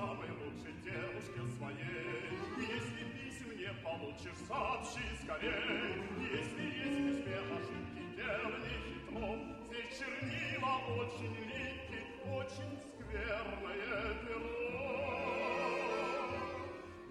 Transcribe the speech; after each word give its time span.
самой 0.00 0.30
лучшей 0.30 0.72
девушке 0.82 1.40
своей. 1.56 2.32
Если 2.56 3.02
писем 3.14 3.50
не 3.58 3.70
получишь, 3.84 4.40
сообщи 4.48 5.04
скорей. 5.22 6.00
Если 6.38 6.64
есть 6.80 6.98
в 6.98 7.04
письме 7.06 7.36
ошибки, 7.56 8.02
делай 8.16 8.60
хитро. 8.64 9.30
Здесь 9.66 9.92
чернила 9.98 10.74
очень 11.00 11.34
липкие, 11.48 12.02
очень 12.32 12.72
скверное 12.94 14.14
перо. 14.24 14.60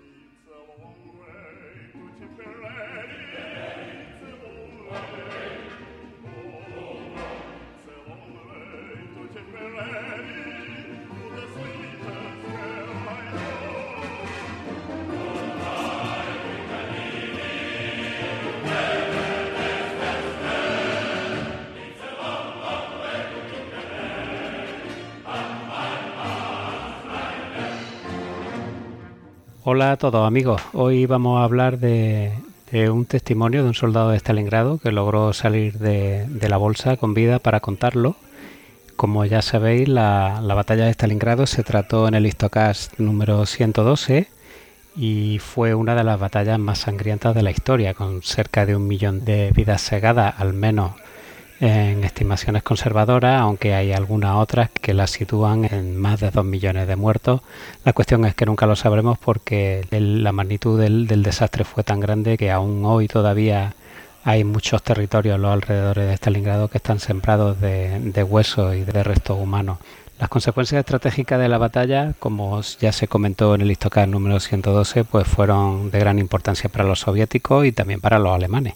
It's 0.01 0.47
a 0.47 0.59
long 0.81 1.01
way 1.19 1.93
to 1.93 2.01
Tipperary. 2.17 2.58
Hola 29.71 29.91
a 29.91 29.97
todos 29.97 30.25
amigos, 30.25 30.63
hoy 30.73 31.05
vamos 31.05 31.39
a 31.39 31.43
hablar 31.43 31.77
de, 31.77 32.33
un 32.89 33.05
testimonio 33.05 33.61
de 33.61 33.67
un 33.67 33.75
soldado 33.75 34.09
de 34.09 34.17
Stalingrado 34.17 34.79
que 34.79 34.91
logró 34.91 35.31
salir 35.31 35.77
de, 35.77 36.25
la 36.49 36.57
bolsa 36.57 36.97
con 36.97 37.13
vida 37.13 37.37
para 37.37 37.59
contarlo. 37.59 38.15
Como 38.95 39.25
ya 39.25 39.43
sabéis, 39.43 39.87
la, 39.87 40.41
la 40.41 40.55
batalla 40.55 40.85
de 40.85 40.93
Stalingrado 40.93 41.45
se 41.45 41.61
trató 41.61 42.07
en 42.07 42.15
el 42.15 42.25
Histocast 42.25 42.97
número 42.97 43.45
112 43.45 44.27
y 44.95 45.37
fue 45.37 45.75
una 45.75 45.93
de 45.93 46.03
las 46.03 46.19
batallas 46.19 46.57
más 46.57 46.79
sangrientas 46.79 47.35
de 47.35 47.43
la 47.43 47.51
historia, 47.51 47.93
con 47.93 48.23
cerca 48.23 48.65
de 48.65 48.75
un 48.75 48.87
millón 48.87 49.23
de 49.23 49.51
vidas 49.51 49.83
segadas, 49.83 50.33
al 50.39 50.55
menos 50.55 50.93
en 51.59 52.03
estimaciones 52.05 52.63
conservadoras, 52.63 53.41
aunque 53.41 53.73
hay 53.73 53.91
algunas 53.91 54.35
otras 54.35 54.69
que 54.69 54.93
la 54.93 55.07
sitúan 55.07 55.65
en 55.65 55.97
más 55.97 56.19
de 56.19 56.31
2 56.31 56.45
millones 56.45 56.87
de 56.87 56.95
muertos. 56.95 57.41
La 57.83 57.93
cuestión 57.93 58.23
es 58.25 58.33
que 58.33 58.45
nunca 58.45 58.65
lo 58.65 58.75
sabremos 58.75 59.17
porque 59.17 59.85
la 59.91 60.31
magnitud 60.31 60.79
del, 60.79 61.07
desastre 61.07 61.65
fue 61.65 61.83
tan 61.83 61.99
grande 61.99 62.37
que 62.37 62.51
aún 62.51 62.85
hoy 62.85 63.07
todavía 63.07 63.73
hay 64.23 64.43
muchos 64.43 64.83
territorios 64.83 65.35
a 65.35 65.37
los 65.37 65.51
alrededores 65.51 66.07
de 66.07 66.13
Stalingrado 66.13 66.69
que 66.69 66.77
están 66.77 66.99
sembrados 66.99 67.59
de, 67.59 68.23
huesos 68.23 68.75
y 68.75 68.81
de 68.81 69.03
restos 69.03 69.37
humanos. 69.39 69.79
Las 70.17 70.29
consecuencias 70.29 70.79
estratégicas 70.79 71.39
de 71.39 71.47
la 71.47 71.57
batalla, 71.57 72.13
como 72.19 72.61
ya 72.79 72.91
se 72.91 73.07
comentó 73.07 73.55
en 73.55 73.61
el 73.61 73.71
Histocast 73.71 74.09
número 74.09 74.39
112, 74.39 75.05
pues 75.05 75.27
fueron 75.27 75.91
de 75.91 75.99
gran 75.99 76.19
importancia 76.19 76.69
para 76.69 76.83
los 76.83 76.99
soviéticos 76.99 77.65
y 77.65 77.71
también 77.71 78.01
para 78.01 78.19
los 78.19 78.33
alemanes. 78.33 78.75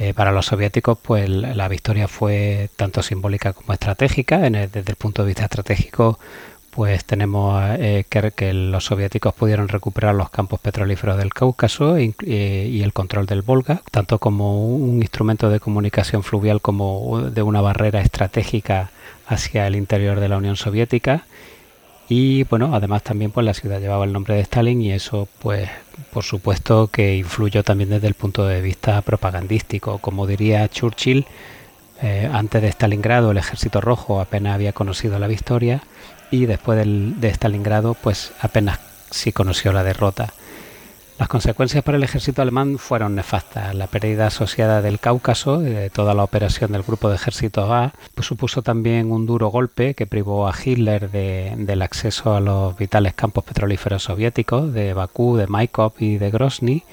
Eh, 0.00 0.14
para 0.14 0.30
los 0.30 0.46
soviéticos, 0.46 0.96
pues 1.02 1.28
la 1.28 1.66
victoria 1.66 2.06
fue 2.06 2.70
tanto 2.76 3.02
simbólica 3.02 3.52
como 3.52 3.72
estratégica. 3.72 4.38
Desde 4.38 4.90
el 4.90 4.96
punto 4.96 5.22
de 5.22 5.26
vista 5.26 5.44
estratégico, 5.44 6.20
pues 6.70 7.04
tenemos 7.04 7.60
eh, 7.80 8.04
que, 8.08 8.52
los 8.52 8.84
soviéticos 8.84 9.34
pudieron 9.34 9.66
recuperar 9.66 10.14
los 10.14 10.30
campos 10.30 10.60
petrolíferos 10.60 11.16
del 11.16 11.34
Cáucaso 11.34 11.96
eh, 11.96 12.14
y 12.70 12.82
el 12.82 12.92
control 12.92 13.26
del 13.26 13.42
Volga, 13.42 13.82
tanto 13.90 14.20
como 14.20 14.64
un 14.68 15.00
instrumento 15.02 15.50
de 15.50 15.58
comunicación 15.58 16.22
fluvial 16.22 16.60
como 16.60 17.22
de 17.22 17.42
una 17.42 17.60
barrera 17.60 18.00
estratégica 18.00 18.92
hacia 19.26 19.66
el 19.66 19.74
interior 19.74 20.20
de 20.20 20.28
la 20.28 20.36
Unión 20.36 20.54
Soviética. 20.54 21.24
Y 22.08 22.44
bueno, 22.44 22.74
además 22.74 23.02
también 23.02 23.30
pues 23.30 23.44
la 23.44 23.52
ciudad 23.52 23.80
llevaba 23.80 24.04
el 24.04 24.12
nombre 24.12 24.34
de 24.34 24.40
Stalin 24.40 24.80
y 24.80 24.92
eso 24.92 25.28
pues 25.40 25.68
por 26.12 26.24
supuesto 26.24 26.88
que 26.88 27.16
influyó 27.16 27.62
también 27.62 27.90
desde 27.90 28.06
el 28.06 28.14
punto 28.14 28.46
de 28.46 28.62
vista 28.62 29.02
propagandístico. 29.02 29.98
Como 29.98 30.26
diría 30.26 30.68
Churchill, 30.68 31.26
eh, 32.00 32.30
antes 32.32 32.62
de 32.62 32.68
Stalingrado 32.68 33.30
el 33.30 33.36
ejército 33.36 33.80
rojo 33.80 34.20
apenas 34.20 34.54
había 34.54 34.72
conocido 34.72 35.18
la 35.18 35.26
victoria 35.26 35.82
y 36.30 36.46
después 36.46 36.78
de 36.86 37.28
Stalingrado 37.28 37.94
pues 37.94 38.32
apenas 38.40 38.78
sí 39.10 39.32
conoció 39.32 39.72
la 39.72 39.84
derrota. 39.84 40.32
Las 41.18 41.26
consecuencias 41.28 41.82
para 41.82 41.96
el 41.98 42.04
ejército 42.04 42.42
alemán 42.42 42.78
fueron 42.78 43.16
nefastas. 43.16 43.74
La 43.74 43.88
pérdida 43.88 44.28
asociada 44.28 44.80
del 44.82 45.00
Cáucaso, 45.00 45.58
de 45.58 45.90
toda 45.90 46.14
la 46.14 46.22
operación 46.22 46.70
del 46.70 46.84
grupo 46.84 47.08
de 47.08 47.16
ejércitos 47.16 47.68
A, 47.70 47.92
pues 48.14 48.26
supuso 48.28 48.62
también 48.62 49.10
un 49.10 49.26
duro 49.26 49.48
golpe 49.48 49.94
que 49.94 50.06
privó 50.06 50.46
a 50.46 50.54
Hitler 50.64 51.10
de- 51.10 51.54
del 51.56 51.82
acceso 51.82 52.36
a 52.36 52.40
los 52.40 52.76
vitales 52.78 53.14
campos 53.14 53.42
petrolíferos 53.42 54.04
soviéticos 54.04 54.72
de 54.72 54.94
Bakú, 54.94 55.36
de 55.36 55.48
Maikop 55.48 56.00
y 56.00 56.18
de 56.18 56.30
Grozny, 56.30 56.84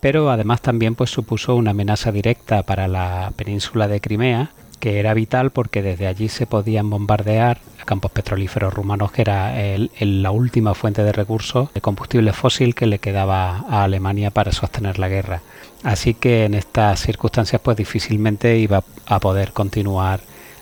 pero 0.00 0.30
además 0.30 0.62
también 0.62 0.94
pues 0.94 1.10
supuso 1.10 1.54
una 1.54 1.72
amenaza 1.72 2.10
directa 2.10 2.62
para 2.62 2.88
la 2.88 3.32
península 3.36 3.86
de 3.86 4.00
Crimea, 4.00 4.50
que 4.78 4.98
era 4.98 5.14
vital 5.14 5.50
porque 5.50 5.82
desde 5.82 6.06
allí 6.06 6.28
se 6.28 6.46
podían 6.46 6.88
bombardear 6.90 7.58
a 7.80 7.84
campos 7.84 8.10
petrolíferos 8.10 8.72
rumanos, 8.72 9.12
que 9.12 9.22
era 9.22 9.60
el- 9.62 9.90
el- 9.98 10.22
la 10.22 10.30
última 10.30 10.74
fuente 10.74 11.02
de 11.02 11.12
recursos 11.12 11.72
de 11.74 11.80
combustible 11.80 12.32
fósil 12.32 12.74
que 12.74 12.86
le 12.86 12.98
quedaba 12.98 13.64
a 13.68 13.84
Alemania 13.84 14.30
para 14.30 14.52
sostener 14.52 14.98
la 14.98 15.08
guerra. 15.08 15.40
Así 15.82 16.14
que 16.14 16.44
en 16.44 16.54
estas 16.54 17.00
circunstancias 17.00 17.60
pues 17.62 17.76
difícilmente 17.76 18.58
iba 18.58 18.82
a 19.06 19.20
poder 19.20 19.52
continuar 19.52 20.20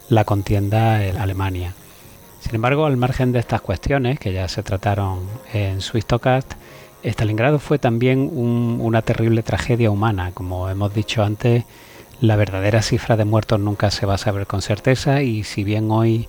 la 0.08 0.24
contienda 0.24 1.04
en 1.04 1.16
Alemania. 1.16 1.74
Sin 2.40 2.54
embargo, 2.54 2.86
al 2.86 2.96
margen 2.96 3.32
de 3.32 3.40
estas 3.40 3.60
cuestiones, 3.60 4.20
que 4.20 4.32
ya 4.32 4.46
se 4.48 4.62
trataron 4.62 5.20
en 5.52 5.80
Swistocast, 5.80 6.52
Stalingrado 7.02 7.58
fue 7.58 7.78
también 7.78 8.30
un- 8.32 8.78
una 8.80 9.02
terrible 9.02 9.42
tragedia 9.42 9.90
humana. 9.90 10.30
Como 10.32 10.68
hemos 10.68 10.92
dicho 10.94 11.22
antes, 11.22 11.64
la 12.20 12.36
verdadera 12.36 12.82
cifra 12.82 13.16
de 13.16 13.24
muertos 13.24 13.60
nunca 13.60 13.90
se 13.90 14.06
va 14.06 14.14
a 14.14 14.18
saber 14.18 14.46
con 14.46 14.62
certeza 14.62 15.22
y 15.22 15.44
si 15.44 15.64
bien 15.64 15.90
hoy 15.90 16.28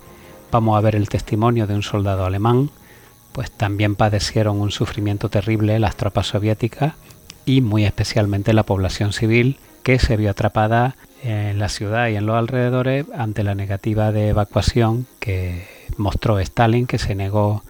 vamos 0.50 0.76
a 0.76 0.80
ver 0.80 0.94
el 0.94 1.08
testimonio 1.08 1.66
de 1.66 1.74
un 1.74 1.82
soldado 1.82 2.24
alemán, 2.24 2.70
pues 3.32 3.50
también 3.50 3.94
padecieron 3.94 4.60
un 4.60 4.70
sufrimiento 4.70 5.28
terrible 5.28 5.78
las 5.78 5.96
tropas 5.96 6.26
soviéticas 6.26 6.94
y 7.44 7.60
muy 7.60 7.84
especialmente 7.84 8.52
la 8.52 8.64
población 8.64 9.12
civil 9.12 9.56
que 9.82 9.98
se 9.98 10.16
vio 10.16 10.30
atrapada 10.30 10.96
en 11.22 11.58
la 11.58 11.68
ciudad 11.68 12.08
y 12.08 12.16
en 12.16 12.26
los 12.26 12.36
alrededores 12.36 13.06
ante 13.16 13.42
la 13.42 13.54
negativa 13.54 14.12
de 14.12 14.28
evacuación 14.28 15.06
que 15.18 15.66
mostró 15.96 16.38
Stalin, 16.38 16.86
que 16.86 16.98
se 16.98 17.14
negó 17.14 17.62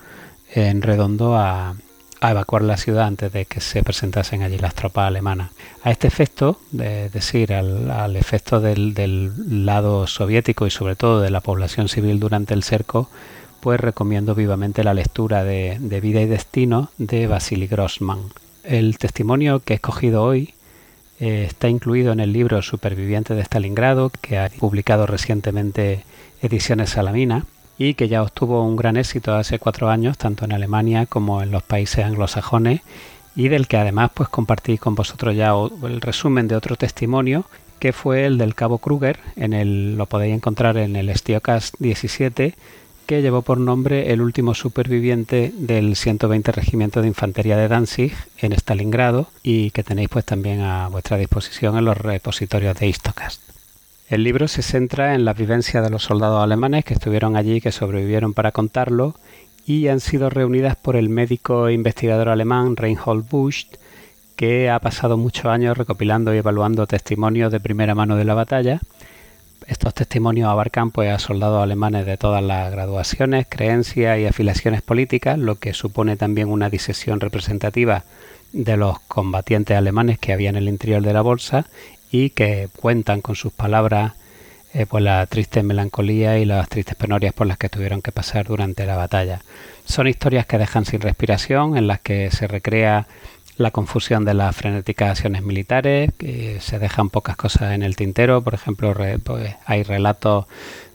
en 0.52 0.82
redondo 0.82 1.36
a, 1.36 1.76
a 2.20 2.30
evacuar 2.30 2.62
la 2.62 2.76
ciudad 2.76 3.06
antes 3.06 3.32
de 3.32 3.44
que 3.44 3.60
se 3.60 3.82
presentasen 3.82 4.42
allí 4.42 4.58
las 4.58 4.74
tropas 4.74 5.06
alemanas. 5.06 5.50
A 5.82 5.90
este 5.90 6.08
efecto, 6.08 6.60
es 6.72 7.12
decir, 7.12 7.52
al, 7.52 8.16
efecto 8.16 8.60
del, 8.60 9.64
lado 9.64 10.06
soviético 10.06 10.66
y 10.66 10.70
sobre 10.70 10.96
todo 10.96 11.20
de 11.20 11.30
la 11.30 11.40
población 11.40 11.88
civil 11.88 12.18
durante 12.20 12.54
el 12.54 12.62
cerco, 12.62 13.08
pues 13.60 13.80
recomiendo 13.80 14.34
vivamente 14.34 14.84
la 14.84 14.94
lectura 14.94 15.44
de, 15.44 15.78
de 15.80 16.00
Vida 16.00 16.20
y 16.20 16.26
Destino 16.26 16.90
de 16.98 17.26
Vasily 17.26 17.66
Grossman. 17.66 18.20
El 18.64 18.98
testimonio 18.98 19.60
que 19.60 19.74
he 19.74 19.76
escogido 19.76 20.22
hoy 20.22 20.54
eh, 21.20 21.44
está 21.48 21.68
incluido 21.68 22.12
en 22.12 22.20
el 22.20 22.32
libro 22.32 22.62
Superviviente 22.62 23.34
de 23.34 23.42
Stalingrado, 23.42 24.10
que 24.20 24.38
ha 24.38 24.48
publicado 24.50 25.06
recientemente 25.06 26.04
Ediciones 26.40 26.90
Salamina 26.90 27.46
y 27.78 27.94
que 27.94 28.08
ya 28.08 28.22
obtuvo 28.22 28.64
un 28.64 28.76
gran 28.76 28.96
éxito 28.96 29.34
hace 29.34 29.58
cuatro 29.58 29.88
años, 29.88 30.18
tanto 30.18 30.44
en 30.44 30.52
Alemania 30.52 31.06
como 31.06 31.42
en 31.42 31.52
los 31.52 31.62
países 31.62 32.04
anglosajones, 32.04 32.80
y 33.36 33.48
del 33.48 33.68
que 33.68 33.76
además 33.76 34.10
pues 34.12 34.28
compartí 34.28 34.78
con 34.78 34.96
vosotros 34.96 35.36
ya 35.36 35.52
el 35.84 36.00
resumen 36.00 36.48
de 36.48 36.56
otro 36.56 36.76
testimonio 36.76 37.46
que 37.78 37.92
fue 37.92 38.26
el 38.26 38.38
del 38.38 38.56
cabo 38.56 38.78
Kruger, 38.78 39.20
en 39.36 39.52
el, 39.52 39.96
lo 39.96 40.06
podéis 40.06 40.34
encontrar 40.34 40.76
en 40.76 40.96
el 40.96 41.14
Stiocast 41.14 41.76
17, 41.78 42.54
que 43.06 43.22
llevó 43.22 43.42
por 43.42 43.58
nombre 43.58 44.12
el 44.12 44.20
último 44.20 44.54
superviviente 44.54 45.52
del 45.56 45.96
120 45.96 46.52
Regimiento 46.52 47.00
de 47.00 47.08
Infantería 47.08 47.56
de 47.56 47.68
Danzig 47.68 48.12
en 48.38 48.52
Stalingrado 48.52 49.28
y 49.42 49.70
que 49.70 49.82
tenéis 49.82 50.08
pues 50.10 50.24
también 50.24 50.60
a 50.60 50.88
vuestra 50.88 51.16
disposición 51.16 51.78
en 51.78 51.84
los 51.84 51.96
repositorios 51.96 52.76
de 52.76 52.88
Histocast. 52.88 53.57
El 54.08 54.24
libro 54.24 54.48
se 54.48 54.62
centra 54.62 55.14
en 55.14 55.26
la 55.26 55.34
vivencia 55.34 55.82
de 55.82 55.90
los 55.90 56.04
soldados 56.04 56.42
alemanes 56.42 56.86
que 56.86 56.94
estuvieron 56.94 57.36
allí 57.36 57.56
y 57.56 57.60
que 57.60 57.72
sobrevivieron 57.72 58.32
para 58.32 58.52
contarlo 58.52 59.14
y 59.66 59.88
han 59.88 60.00
sido 60.00 60.30
reunidas 60.30 60.76
por 60.76 60.96
el 60.96 61.10
médico 61.10 61.68
e 61.68 61.74
investigador 61.74 62.30
alemán 62.30 62.74
Reinhold 62.74 63.28
Busch, 63.28 63.66
que 64.34 64.70
ha 64.70 64.78
pasado 64.78 65.18
muchos 65.18 65.44
años 65.44 65.76
recopilando 65.76 66.34
y 66.34 66.38
evaluando 66.38 66.86
testimonios 66.86 67.52
de 67.52 67.60
primera 67.60 67.94
mano 67.94 68.16
de 68.16 68.24
la 68.24 68.32
batalla. 68.32 68.80
Estos 69.66 69.92
testimonios 69.92 70.48
abarcan 70.48 70.90
pues, 70.90 71.10
a 71.10 71.18
soldados 71.18 71.62
alemanes 71.62 72.06
de 72.06 72.16
todas 72.16 72.42
las 72.42 72.72
graduaciones, 72.72 73.46
creencias 73.46 74.18
y 74.18 74.24
afiliaciones 74.24 74.80
políticas, 74.80 75.38
lo 75.38 75.56
que 75.56 75.74
supone 75.74 76.16
también 76.16 76.48
una 76.48 76.70
disección 76.70 77.20
representativa 77.20 78.04
de 78.54 78.78
los 78.78 79.00
combatientes 79.00 79.76
alemanes 79.76 80.18
que 80.18 80.32
había 80.32 80.48
en 80.48 80.56
el 80.56 80.70
interior 80.70 81.02
de 81.02 81.12
la 81.12 81.20
bolsa 81.20 81.66
y 82.10 82.30
que 82.30 82.68
cuentan 82.76 83.20
con 83.20 83.36
sus 83.36 83.52
palabras 83.52 84.12
eh, 84.74 84.86
pues 84.86 85.02
la 85.02 85.24
triste 85.26 85.62
melancolía 85.62 86.38
y 86.38 86.44
las 86.44 86.68
tristes 86.68 86.94
penurias 86.94 87.32
por 87.32 87.46
las 87.46 87.56
que 87.56 87.70
tuvieron 87.70 88.02
que 88.02 88.12
pasar 88.12 88.46
durante 88.46 88.84
la 88.84 88.96
batalla. 88.96 89.40
Son 89.86 90.06
historias 90.06 90.46
que 90.46 90.58
dejan 90.58 90.84
sin 90.84 91.00
respiración, 91.00 91.76
en 91.76 91.86
las 91.86 92.00
que 92.00 92.30
se 92.30 92.46
recrea 92.46 93.06
la 93.56 93.70
confusión 93.70 94.24
de 94.24 94.34
las 94.34 94.54
frenéticas 94.54 95.10
acciones 95.10 95.42
militares, 95.42 96.12
que 96.16 96.60
se 96.60 96.78
dejan 96.78 97.10
pocas 97.10 97.36
cosas 97.36 97.72
en 97.72 97.82
el 97.82 97.96
tintero, 97.96 98.42
por 98.42 98.54
ejemplo, 98.54 98.94
pues, 99.24 99.56
hay 99.64 99.82
relatos 99.82 100.46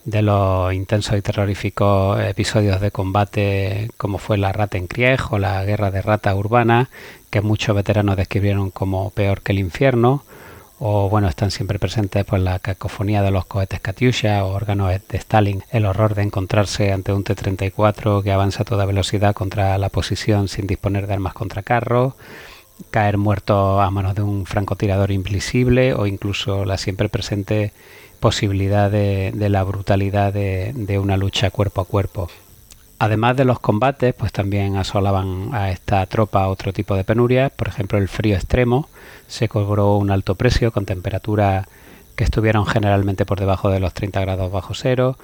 de 0.05 0.21
los 0.21 0.73
intensos 0.73 1.17
y 1.17 1.21
terroríficos 1.21 2.21
episodios 2.21 2.79
de 2.81 2.91
combate 2.91 3.89
como 3.97 4.17
fue 4.17 4.37
la 4.37 4.51
rata 4.51 4.77
en 4.77 4.87
Krieg 4.87 5.19
o 5.31 5.39
la 5.39 5.63
guerra 5.65 5.91
de 5.91 6.01
rata 6.01 6.35
urbana, 6.35 6.89
que 7.29 7.41
muchos 7.41 7.75
veteranos 7.75 8.17
describieron 8.17 8.69
como 8.69 9.09
peor 9.11 9.41
que 9.41 9.53
el 9.53 9.59
infierno, 9.59 10.23
o 10.79 11.09
bueno, 11.09 11.27
están 11.27 11.51
siempre 11.51 11.79
presentes 11.79 12.25
pues 12.25 12.41
la 12.41 12.59
cacofonía 12.59 13.21
de 13.21 13.31
los 13.31 13.45
cohetes 13.45 13.79
Katyusha 13.79 14.43
o 14.43 14.53
órganos 14.53 14.89
de 14.89 15.17
Stalin, 15.17 15.63
el 15.71 15.85
horror 15.85 16.15
de 16.15 16.23
encontrarse 16.23 16.91
ante 16.91 17.13
un 17.13 17.23
T-34 17.23 18.23
que 18.23 18.31
avanza 18.31 18.63
a 18.63 18.65
toda 18.65 18.85
velocidad 18.85 19.33
contra 19.33 19.77
la 19.77 19.89
posición 19.89 20.47
sin 20.47 20.67
disponer 20.67 21.07
de 21.07 21.13
armas 21.13 21.33
contra 21.33 21.63
carro, 21.63 22.15
caer 22.91 23.17
muerto 23.17 23.81
a 23.81 23.89
manos 23.91 24.15
de 24.15 24.23
un 24.23 24.45
francotirador 24.45 25.11
invisible 25.11 25.93
o 25.93 26.07
incluso 26.07 26.65
la 26.65 26.77
siempre 26.77 27.09
presente 27.09 27.71
posibilidad 28.19 28.89
de, 28.89 29.33
la 29.49 29.63
brutalidad 29.63 30.33
de, 30.33 30.71
de 30.73 30.97
una 30.97 31.17
lucha 31.17 31.51
cuerpo 31.51 31.81
a 31.81 31.85
cuerpo. 31.85 32.29
Además 33.03 33.35
de 33.35 33.43
los 33.43 33.59
combates, 33.59 34.13
pues 34.13 34.31
también 34.31 34.77
asolaban 34.77 35.49
a 35.51 35.71
esta 35.71 36.05
tropa 36.05 36.47
otro 36.47 36.71
tipo 36.71 36.95
de 36.95 37.03
penurias, 37.03 37.51
por 37.51 37.67
ejemplo 37.67 37.97
el 37.97 38.07
frío 38.07 38.37
extremo, 38.37 38.87
se 39.27 39.49
cobró 39.49 39.97
un 39.97 40.09
alto 40.09 40.35
precio 40.35 40.71
con 40.71 40.85
temperaturas 40.85 41.67
que 42.15 42.23
estuvieron 42.23 42.65
generalmente 42.65 43.25
por 43.25 43.41
debajo 43.41 43.69
de 43.69 43.81
los 43.81 43.93
30 43.93 44.21
grados 44.21 44.49
bajo 44.53 44.73
cero. 44.73 45.17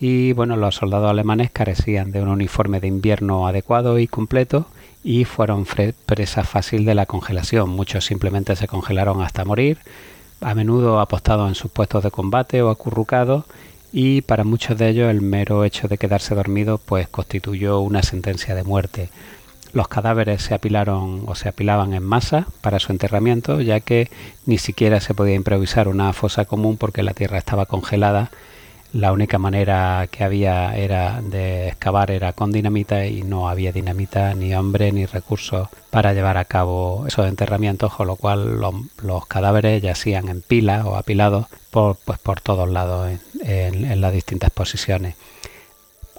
Y 0.00 0.32
bueno, 0.32 0.56
los 0.56 0.76
soldados 0.76 1.10
alemanes 1.10 1.50
carecían 1.50 2.10
de 2.10 2.22
un 2.22 2.28
uniforme 2.28 2.80
de 2.80 2.88
invierno 2.88 3.46
adecuado 3.46 3.98
y 3.98 4.06
completo 4.06 4.64
y 5.04 5.26
fueron 5.26 5.66
presa 6.06 6.44
fácil 6.44 6.86
de 6.86 6.94
la 6.94 7.04
congelación. 7.04 7.68
Muchos 7.68 8.06
simplemente 8.06 8.56
se 8.56 8.66
congelaron 8.66 9.20
hasta 9.20 9.44
morir, 9.44 9.76
a 10.40 10.54
menudo 10.54 11.00
apostados 11.00 11.50
en 11.50 11.54
sus 11.54 11.70
puestos 11.70 12.02
de 12.02 12.10
combate 12.10 12.62
o 12.62 12.70
acurrucados 12.70 13.44
y 13.92 14.22
para 14.22 14.44
muchos 14.44 14.78
de 14.78 14.88
ellos 14.88 15.10
el 15.10 15.20
mero 15.20 15.64
hecho 15.64 15.88
de 15.88 15.98
quedarse 15.98 16.34
dormido 16.34 16.78
pues 16.78 17.08
constituyó 17.08 17.80
una 17.80 18.02
sentencia 18.02 18.54
de 18.54 18.62
muerte. 18.62 19.10
Los 19.72 19.88
cadáveres 19.88 20.42
se 20.42 20.54
apilaron 20.54 21.22
o 21.26 21.34
se 21.34 21.48
apilaban 21.48 21.94
en 21.94 22.02
masa 22.02 22.46
para 22.60 22.80
su 22.80 22.90
enterramiento, 22.90 23.60
ya 23.60 23.80
que 23.80 24.10
ni 24.44 24.58
siquiera 24.58 25.00
se 25.00 25.14
podía 25.14 25.34
improvisar 25.34 25.86
una 25.86 26.12
fosa 26.12 26.44
común 26.44 26.76
porque 26.76 27.04
la 27.04 27.14
tierra 27.14 27.38
estaba 27.38 27.66
congelada 27.66 28.30
la 28.92 29.12
única 29.12 29.38
manera 29.38 30.08
que 30.10 30.24
había 30.24 30.76
era 30.76 31.20
de 31.22 31.68
excavar 31.68 32.10
era 32.10 32.32
con 32.32 32.50
dinamita 32.50 33.06
y 33.06 33.22
no 33.22 33.48
había 33.48 33.72
dinamita 33.72 34.34
ni 34.34 34.54
hombre 34.54 34.90
ni 34.90 35.06
recursos 35.06 35.68
para 35.90 36.12
llevar 36.12 36.36
a 36.36 36.44
cabo 36.44 37.04
esos 37.06 37.26
enterramientos, 37.26 37.94
con 37.94 38.08
lo 38.08 38.16
cual 38.16 38.60
los, 38.60 39.26
cadáveres 39.26 39.82
yacían 39.82 40.28
en 40.28 40.42
pila 40.42 40.84
o 40.86 40.96
apilados 40.96 41.46
por, 41.70 41.96
pues, 42.04 42.18
por 42.18 42.40
todos 42.40 42.68
lados 42.68 43.10
en, 43.42 44.00
las 44.00 44.12
distintas 44.12 44.50
posiciones. 44.50 45.14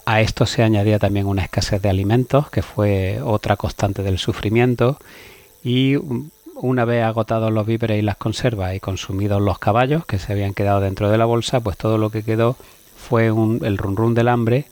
A 0.06 0.20
esto 0.20 0.46
se 0.46 0.62
añadía 0.62 0.98
también 0.98 1.26
una 1.26 1.42
escasez 1.42 1.80
de 1.82 1.90
alimentos, 1.90 2.50
que 2.50 2.62
fue 2.62 3.20
otra 3.22 3.56
constante 3.56 4.02
del 4.02 4.18
sufrimiento, 4.18 4.98
y 5.62 5.96
una 6.62 6.84
vez 6.84 7.04
agotados 7.04 7.52
los 7.52 7.66
víveres 7.66 7.98
y 7.98 8.02
las 8.02 8.16
conservas 8.16 8.74
y 8.74 8.80
consumidos 8.80 9.42
los 9.42 9.58
caballos 9.58 10.06
que 10.06 10.18
se 10.18 10.32
habían 10.32 10.54
quedado 10.54 10.80
dentro 10.80 11.10
de 11.10 11.18
la 11.18 11.24
bolsa, 11.24 11.60
pues 11.60 11.76
todo 11.76 11.98
lo 11.98 12.10
que 12.10 12.22
quedó 12.22 12.56
fue 12.96 13.26
el 13.26 13.78
run 13.78 13.96
run 13.96 14.14
del 14.14 14.28
hambre 14.28 14.66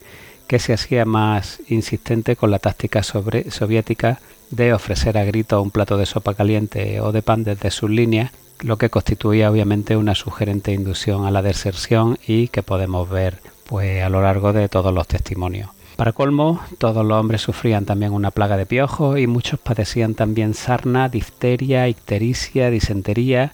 que 0.47 0.57
se 0.57 0.73
hacía 0.73 1.05
más 1.05 1.59
insistente 1.67 2.35
con 2.35 2.49
la 2.49 2.59
táctica 2.59 3.03
soviética 3.03 4.19
de 4.49 4.73
ofrecer 4.73 5.17
a 5.17 5.25
grito 5.25 5.61
un 5.61 5.71
plato 5.71 5.97
de 5.97 6.05
sopa 6.05 6.33
caliente 6.33 7.01
o 7.01 7.11
de 7.11 7.21
pan 7.21 7.43
desde 7.43 7.71
sus 7.71 7.89
líneas, 7.89 8.31
lo 8.61 8.77
que 8.77 8.89
constituía 8.89 9.51
obviamente 9.51 9.97
una 9.97 10.15
sugerente 10.15 10.71
inducción 10.71 11.25
a 11.25 11.31
la 11.31 11.41
deserción 11.41 12.17
y 12.25 12.47
que 12.47 12.63
podemos 12.63 13.09
ver 13.09 13.39
pues 13.65 14.01
a 14.03 14.09
lo 14.09 14.21
largo 14.21 14.53
de 14.53 14.69
todos 14.69 14.93
los 14.93 15.07
testimonios. 15.07 15.69
Para 15.95 16.13
colmo, 16.13 16.61
todos 16.77 17.05
los 17.05 17.19
hombres 17.19 17.41
sufrían 17.41 17.85
también 17.85 18.13
una 18.13 18.31
plaga 18.31 18.57
de 18.57 18.65
piojos 18.65 19.19
y 19.19 19.27
muchos 19.27 19.59
padecían 19.59 20.15
también 20.15 20.53
sarna, 20.53 21.09
difteria, 21.09 21.87
ictericia, 21.87 22.69
disentería 22.69 23.53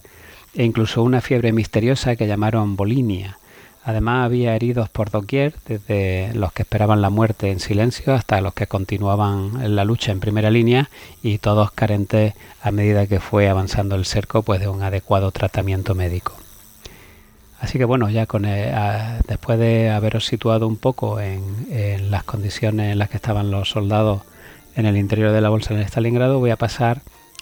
e 0.53 0.63
incluso 0.63 1.03
una 1.03 1.21
fiebre 1.21 1.51
misteriosa 1.51 2.15
que 2.15 2.27
llamaron 2.27 2.75
bolinia. 2.75 3.37
Además 3.83 4.25
había 4.25 4.53
heridos 4.53 4.89
por 4.89 5.11
doquier, 5.11 5.53
desde 5.65 6.33
los 6.33 6.51
que 6.51 6.63
esperaban 6.63 7.01
la 7.01 7.09
muerte 7.09 7.51
en 7.51 7.61
silencio 7.61 8.13
hasta 8.13 8.41
los 8.41 8.53
que 8.53 8.67
continuaban 8.67 9.75
la 9.75 9.85
lucha 9.85 10.11
en 10.11 10.19
primera 10.19 10.49
línea 10.51 10.89
y 11.23 11.37
todos 11.37 11.71
carentes 11.71 12.33
a 12.61 12.71
medida 12.71 13.07
que 13.07 13.21
fue 13.21 13.47
avanzando 13.47 13.95
el 13.95 14.03
cerco 14.03 14.43
pues 14.43 14.59
de 14.59 14.67
un 14.67 14.83
adecuado 14.83 15.31
tratamiento 15.31 15.95
médico. 15.95 16.33
Así 17.59 17.77
que 17.77 17.85
bueno, 17.85 18.09
ya 18.09 18.25
con 18.27 18.43
después 18.43 19.59
de 19.59 19.89
haberos 19.89 20.25
situado 20.25 20.67
un 20.67 20.77
poco 20.77 21.19
en, 21.19 22.11
las 22.11 22.23
condiciones 22.23 22.91
en 22.91 22.99
las 22.99 23.09
que 23.09 23.17
estaban 23.17 23.51
los 23.51 23.69
soldados 23.69 24.21
en 24.75 24.85
el 24.85 24.95
interior 24.95 25.31
de 25.31 25.41
la 25.41 25.49
bolsa 25.49 25.73
en 25.73 25.81
Stalingrado, 25.81 26.39
voy 26.39 26.51
a 26.51 26.55
pasar 26.55 27.01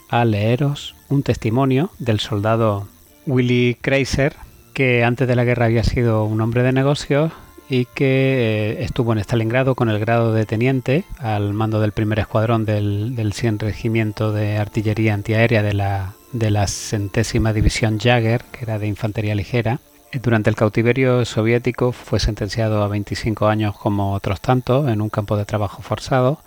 a 0.10 0.24
leeros 0.24 0.96
un 1.10 1.24
testimonio 1.24 1.90
del 2.00 2.20
soldado 2.20 2.88
Willy 3.28 3.78
Kreiser, 3.82 4.36
que 4.74 5.04
antes 5.04 5.28
de 5.28 5.36
la 5.36 5.44
guerra 5.44 5.66
había 5.66 5.84
sido 5.84 6.24
un 6.24 6.40
hombre 6.40 6.64
de 6.64 6.72
negocios 6.72 7.34
y 7.70 7.86
que 7.86 8.76
eh, 8.78 8.84
estuvo 8.84 9.12
en 9.12 9.20
Stalingrado 9.20 9.76
con 9.76 9.90
el 9.90 10.00
grado 10.00 10.34
de 10.34 10.46
teniente 10.46 11.04
al 11.18 11.54
mando 11.54 11.82
del 11.82 11.92
primer 11.92 12.20
escuadrón 12.20 12.64
del, 12.66 13.16
del 13.16 13.34
100 13.34 13.60
Regimiento 13.60 14.32
de 14.32 14.58
Artillería 14.58 15.14
Antiaérea 15.14 15.64
de 15.64 15.74
la, 15.74 16.14
de 16.32 16.52
la 16.52 16.68
centésima 16.68 17.54
división 17.54 18.00
Jagger, 18.00 18.44
que 18.52 18.64
era 18.64 18.80
de 18.80 18.88
infantería 18.88 19.36
ligera, 19.36 19.80
durante 20.22 20.50
el 20.50 20.56
cautiverio 20.56 21.26
soviético 21.26 21.92
fue 21.92 22.20
sentenciado 22.20 22.84
a 22.84 22.88
25 22.88 23.48
años 23.48 23.76
como 23.78 24.14
otros 24.14 24.40
tantos 24.40 24.88
en 24.90 25.02
un 25.02 25.10
campo 25.10 25.36
de 25.38 25.46
trabajo 25.46 25.82
forzado 25.82 26.40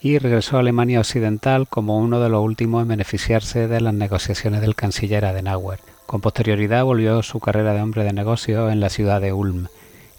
y 0.00 0.18
regresó 0.18 0.56
a 0.56 0.60
Alemania 0.60 1.00
Occidental 1.00 1.68
como 1.68 1.98
uno 1.98 2.20
de 2.20 2.30
los 2.30 2.42
últimos 2.42 2.82
en 2.82 2.88
beneficiarse 2.88 3.68
de 3.68 3.80
las 3.80 3.92
negociaciones 3.92 4.60
del 4.62 4.74
canciller 4.74 5.24
Adenauer. 5.24 5.80
Con 6.06 6.20
posterioridad 6.20 6.84
volvió 6.84 7.22
su 7.22 7.40
carrera 7.40 7.74
de 7.74 7.82
hombre 7.82 8.04
de 8.04 8.12
negocio 8.12 8.70
en 8.70 8.80
la 8.80 8.88
ciudad 8.88 9.20
de 9.20 9.32
Ulm 9.32 9.66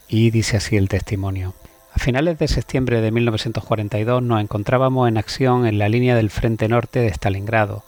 y 0.08 0.30
dice 0.30 0.58
así 0.58 0.78
el 0.78 0.90
testimonio. 0.90 1.56
A 1.94 2.00
finales 2.00 2.38
de 2.40 2.48
septiembre 2.48 3.02
de 3.02 3.12
1942 3.12 4.22
nos 4.22 4.42
encontrábamos 4.42 5.10
en 5.10 5.18
acción 5.18 5.66
en 5.66 5.80
la 5.80 5.90
línea 5.90 6.16
del 6.16 6.30
frente 6.30 6.68
norte 6.68 7.00
de 7.00 7.10
Stalingrado. 7.10 7.84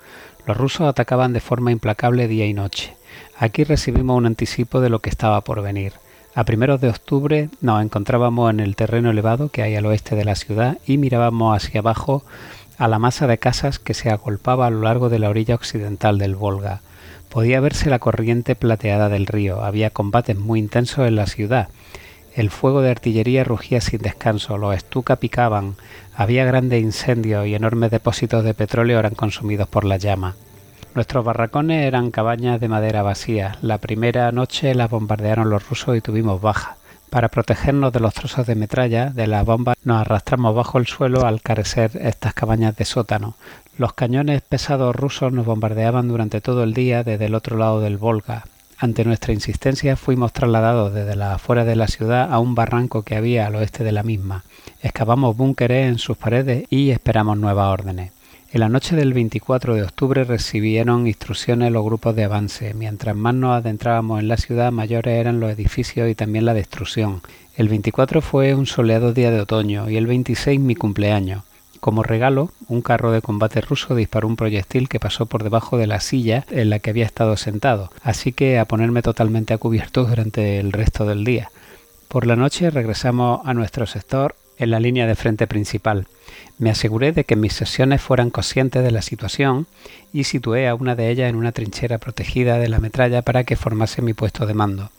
Los 0.45 0.57
rusos 0.57 0.87
atacaban 0.87 1.31
de 1.33 1.39
forma 1.39 1.71
implacable 1.71 2.27
día 2.27 2.45
y 2.45 2.53
noche. 2.53 2.95
Aquí 3.37 3.63
recibimos 3.63 4.17
un 4.17 4.25
anticipo 4.25 4.79
de 4.79 4.89
lo 4.89 4.99
que 4.99 5.09
estaba 5.09 5.41
por 5.41 5.61
venir. 5.61 5.93
A 6.35 6.43
primeros 6.43 6.81
de 6.81 6.89
octubre 6.89 7.49
nos 7.61 7.83
encontrábamos 7.83 8.51
en 8.51 8.59
el 8.59 8.75
terreno 8.75 9.11
elevado 9.11 9.49
que 9.49 9.63
hay 9.63 9.75
al 9.75 9.85
oeste 9.85 10.15
de 10.15 10.25
la 10.25 10.35
ciudad 10.35 10.77
y 10.85 10.97
mirábamos 10.97 11.55
hacia 11.55 11.79
abajo 11.81 12.23
a 12.77 12.87
la 12.87 12.99
masa 12.99 13.27
de 13.27 13.37
casas 13.37 13.79
que 13.79 13.93
se 13.93 14.09
agolpaba 14.09 14.67
a 14.67 14.69
lo 14.69 14.81
largo 14.81 15.09
de 15.09 15.19
la 15.19 15.29
orilla 15.29 15.55
occidental 15.55 16.17
del 16.17 16.35
Volga. 16.35 16.81
Podía 17.29 17.59
verse 17.59 17.89
la 17.89 17.99
corriente 17.99 18.55
plateada 18.55 19.09
del 19.09 19.25
río. 19.25 19.63
Había 19.63 19.89
combates 19.89 20.37
muy 20.37 20.59
intensos 20.59 21.07
en 21.07 21.15
la 21.15 21.27
ciudad. 21.27 21.69
El 22.35 22.49
fuego 22.49 22.81
de 22.81 22.91
artillería 22.91 23.43
rugía 23.43 23.81
sin 23.81 23.99
descanso, 23.99 24.57
los 24.57 24.75
estuca 24.75 25.17
picaban, 25.17 25.75
había 26.15 26.45
grandes 26.45 26.81
incendios 26.81 27.45
y 27.47 27.55
enormes 27.55 27.91
depósitos 27.91 28.43
de 28.43 28.53
petróleo 28.53 28.99
eran 28.99 29.15
consumidos 29.15 29.67
por 29.67 29.83
la 29.83 29.97
llama. 29.97 30.35
Nuestros 30.95 31.25
barracones 31.25 31.87
eran 31.87 32.11
cabañas 32.11 32.61
de 32.61 32.67
madera 32.67 33.01
vacías. 33.01 33.57
La 33.63 33.79
primera 33.79 34.31
noche 34.31 34.75
las 34.75 34.91
bombardearon 34.91 35.49
los 35.49 35.67
rusos 35.67 35.97
y 35.97 36.01
tuvimos 36.01 36.39
baja. 36.39 36.75
Para 37.09 37.29
protegernos 37.29 37.91
de 37.91 37.99
los 37.99 38.13
trozos 38.13 38.45
de 38.45 38.53
metralla 38.53 39.09
de 39.09 39.25
las 39.25 39.43
bombas 39.43 39.75
nos 39.83 40.01
arrastramos 40.01 40.55
bajo 40.55 40.77
el 40.77 40.85
suelo 40.85 41.25
al 41.25 41.41
carecer 41.41 41.91
estas 41.99 42.35
cabañas 42.35 42.75
de 42.75 42.85
sótano. 42.85 43.33
Los 43.75 43.93
cañones 43.93 44.43
pesados 44.43 44.95
rusos 44.95 45.33
nos 45.33 45.47
bombardeaban 45.47 46.07
durante 46.07 46.41
todo 46.41 46.61
el 46.61 46.75
día 46.75 47.03
desde 47.03 47.25
el 47.25 47.33
otro 47.33 47.57
lado 47.57 47.81
del 47.81 47.97
Volga. 47.97 48.45
Ante 48.77 49.03
nuestra 49.03 49.33
insistencia 49.33 49.95
fuimos 49.95 50.31
trasladados 50.31 50.93
desde 50.93 51.15
la 51.15 51.35
afuera 51.35 51.65
de 51.65 51.75
la 51.75 51.87
ciudad 51.87 52.31
a 52.31 52.37
un 52.37 52.53
barranco 52.53 53.01
que 53.01 53.15
había 53.15 53.47
al 53.47 53.55
oeste 53.55 53.83
de 53.83 53.93
la 53.93 54.03
misma. 54.03 54.43
Excavamos 54.83 55.35
búnkeres 55.35 55.87
en 55.87 55.97
sus 55.97 56.17
paredes 56.17 56.65
y 56.69 56.91
esperamos 56.91 57.37
nuevas 57.39 57.73
órdenes. 57.73 58.11
En 58.53 58.59
la 58.59 58.69
noche 58.69 58.95
del 58.95 59.13
24 59.13 59.73
de 59.73 59.81
octubre 59.81 60.23
recibieron 60.25 61.07
instrucciones 61.07 61.71
los 61.71 61.83
grupos 61.83 62.15
de 62.15 62.25
avance. 62.25 62.75
Mientras 62.75 63.15
más 63.15 63.33
nos 63.33 63.57
adentrábamos 63.57 64.19
en 64.19 64.27
la 64.27 64.37
ciudad, 64.37 64.71
mayores 64.71 65.19
eran 65.19 65.39
los 65.39 65.49
edificios 65.49 66.07
y 66.07 66.13
también 66.13 66.45
la 66.45 66.53
destrucción. 66.53 67.23
El 67.57 67.67
24 67.67 68.21
fue 68.21 68.53
un 68.53 68.67
soleado 68.67 69.11
día 69.11 69.31
de 69.31 69.41
otoño 69.41 69.89
y 69.89 69.97
el 69.97 70.05
26 70.05 70.59
mi 70.59 70.75
cumpleaños. 70.75 71.41
Como 71.79 72.03
regalo, 72.03 72.51
un 72.67 72.83
carro 72.83 73.11
de 73.11 73.23
combate 73.23 73.59
ruso 73.59 73.95
disparó 73.95 74.27
un 74.27 74.35
proyectil 74.35 74.87
que 74.87 74.99
pasó 74.99 75.25
por 75.25 75.41
debajo 75.41 75.79
de 75.79 75.87
la 75.87 75.99
silla 75.99 76.45
en 76.51 76.69
la 76.69 76.77
que 76.77 76.91
había 76.91 77.07
estado 77.07 77.37
sentado, 77.37 77.89
así 78.03 78.33
que 78.33 78.59
a 78.59 78.65
ponerme 78.65 79.01
totalmente 79.01 79.55
a 79.55 79.57
cubierto 79.57 80.05
durante 80.05 80.59
el 80.59 80.73
resto 80.73 81.07
del 81.07 81.23
día. 81.25 81.49
Por 82.07 82.27
la 82.27 82.35
noche 82.35 82.69
regresamos 82.69 83.41
a 83.45 83.55
nuestro 83.55 83.87
sector 83.87 84.35
en 84.63 84.71
la 84.71 84.79
línea 84.79 85.07
de 85.07 85.15
frente 85.15 85.47
principal. 85.47 86.07
Me 86.57 86.69
aseguré 86.69 87.11
de 87.11 87.23
que 87.23 87.35
mis 87.35 87.53
sesiones 87.53 88.01
fueran 88.01 88.29
conscientes 88.29 88.83
de 88.83 88.91
la 88.91 89.01
situación 89.01 89.67
y 90.11 90.23
situé 90.23 90.67
a 90.67 90.75
una 90.75 90.95
de 90.95 91.09
ellas 91.09 91.29
en 91.29 91.35
una 91.35 91.51
trinchera 91.51 91.97
protegida 91.97 92.57
de 92.57 92.69
la 92.69 92.79
metralla 92.79 93.21
para 93.21 93.43
que 93.43 93.55
formase 93.55 94.01
mi 94.01 94.13
puesto 94.13 94.45
de 94.45 94.53
mando. 94.53 94.89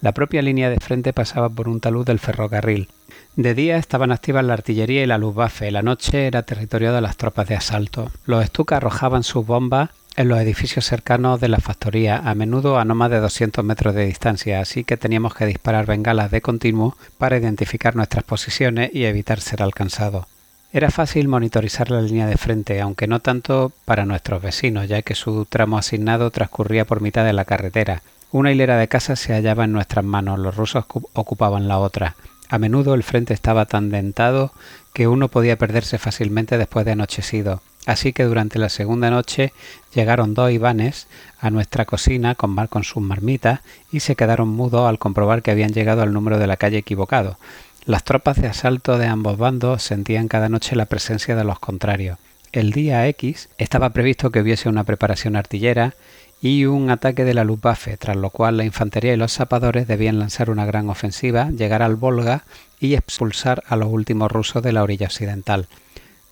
La 0.00 0.12
propia 0.12 0.42
línea 0.42 0.68
de 0.68 0.80
frente 0.80 1.12
pasaba 1.12 1.48
por 1.48 1.68
un 1.68 1.80
talud 1.80 2.04
del 2.04 2.18
ferrocarril. 2.18 2.88
De 3.36 3.54
día 3.54 3.78
estaban 3.78 4.12
activas 4.12 4.44
la 4.44 4.52
artillería 4.52 5.02
y 5.02 5.06
la 5.06 5.18
Luftwaffe, 5.18 5.70
la 5.70 5.82
noche 5.82 6.26
era 6.26 6.42
territorio 6.42 6.92
de 6.92 7.00
las 7.00 7.16
tropas 7.16 7.48
de 7.48 7.56
asalto. 7.56 8.10
Los 8.26 8.44
Stuka 8.46 8.76
arrojaban 8.76 9.22
sus 9.22 9.46
bombas 9.46 9.90
en 10.16 10.28
los 10.28 10.38
edificios 10.38 10.86
cercanos 10.86 11.40
de 11.40 11.48
la 11.48 11.58
factoría, 11.58 12.18
a 12.18 12.34
menudo 12.34 12.78
a 12.78 12.84
no 12.84 12.94
más 12.94 13.10
de 13.10 13.20
200 13.20 13.64
metros 13.64 13.94
de 13.94 14.06
distancia, 14.06 14.60
así 14.60 14.84
que 14.84 14.96
teníamos 14.96 15.34
que 15.34 15.46
disparar 15.46 15.86
bengalas 15.86 16.30
de 16.30 16.40
continuo 16.40 16.96
para 17.18 17.36
identificar 17.36 17.96
nuestras 17.96 18.24
posiciones 18.24 18.90
y 18.94 19.04
evitar 19.04 19.40
ser 19.40 19.62
alcanzados. 19.62 20.26
Era 20.72 20.90
fácil 20.90 21.28
monitorizar 21.28 21.90
la 21.90 22.00
línea 22.00 22.26
de 22.26 22.36
frente, 22.36 22.80
aunque 22.80 23.06
no 23.06 23.20
tanto 23.20 23.72
para 23.84 24.06
nuestros 24.06 24.42
vecinos, 24.42 24.88
ya 24.88 25.02
que 25.02 25.14
su 25.14 25.44
tramo 25.44 25.78
asignado 25.78 26.30
transcurría 26.30 26.84
por 26.84 27.00
mitad 27.00 27.24
de 27.24 27.32
la 27.32 27.44
carretera. 27.44 28.02
Una 28.32 28.50
hilera 28.50 28.76
de 28.76 28.88
casas 28.88 29.20
se 29.20 29.32
hallaba 29.32 29.64
en 29.64 29.72
nuestras 29.72 30.04
manos, 30.04 30.40
los 30.40 30.56
rusos 30.56 30.84
ocupaban 31.12 31.68
la 31.68 31.78
otra. 31.78 32.16
A 32.48 32.58
menudo 32.58 32.94
el 32.94 33.04
frente 33.04 33.34
estaba 33.34 33.66
tan 33.66 33.90
dentado 33.90 34.52
que 34.92 35.06
uno 35.06 35.28
podía 35.28 35.56
perderse 35.56 35.98
fácilmente 35.98 36.58
después 36.58 36.84
de 36.84 36.92
anochecido. 36.92 37.62
Así 37.86 38.12
que 38.12 38.24
durante 38.24 38.58
la 38.58 38.68
segunda 38.68 39.10
noche 39.10 39.52
llegaron 39.94 40.34
dos 40.34 40.50
ibanes 40.50 41.06
a 41.38 41.50
nuestra 41.50 41.84
cocina 41.84 42.34
con, 42.34 42.56
con 42.68 42.84
sus 42.84 43.02
marmitas 43.02 43.60
y 43.92 44.00
se 44.00 44.16
quedaron 44.16 44.48
mudos 44.48 44.88
al 44.88 44.98
comprobar 44.98 45.42
que 45.42 45.50
habían 45.50 45.72
llegado 45.72 46.02
al 46.02 46.12
número 46.12 46.38
de 46.38 46.46
la 46.46 46.56
calle 46.56 46.78
equivocado. 46.78 47.38
Las 47.84 48.04
tropas 48.04 48.40
de 48.40 48.48
asalto 48.48 48.96
de 48.96 49.06
ambos 49.06 49.36
bandos 49.36 49.82
sentían 49.82 50.28
cada 50.28 50.48
noche 50.48 50.76
la 50.76 50.86
presencia 50.86 51.36
de 51.36 51.44
los 51.44 51.58
contrarios. 51.58 52.18
El 52.52 52.72
día 52.72 53.06
X 53.08 53.50
estaba 53.58 53.90
previsto 53.90 54.30
que 54.30 54.40
hubiese 54.40 54.68
una 54.68 54.84
preparación 54.84 55.36
artillera 55.36 55.94
y 56.40 56.66
un 56.66 56.88
ataque 56.88 57.24
de 57.24 57.34
la 57.34 57.44
Luftwaffe, 57.44 57.96
tras 57.96 58.16
lo 58.16 58.30
cual 58.30 58.56
la 58.56 58.64
infantería 58.64 59.12
y 59.12 59.16
los 59.16 59.32
zapadores 59.32 59.86
debían 59.86 60.18
lanzar 60.18 60.50
una 60.50 60.64
gran 60.64 60.88
ofensiva, 60.88 61.50
llegar 61.50 61.82
al 61.82 61.96
Volga 61.96 62.44
y 62.80 62.94
expulsar 62.94 63.62
a 63.66 63.76
los 63.76 63.88
últimos 63.90 64.30
rusos 64.30 64.62
de 64.62 64.72
la 64.72 64.82
orilla 64.82 65.06
occidental. 65.06 65.68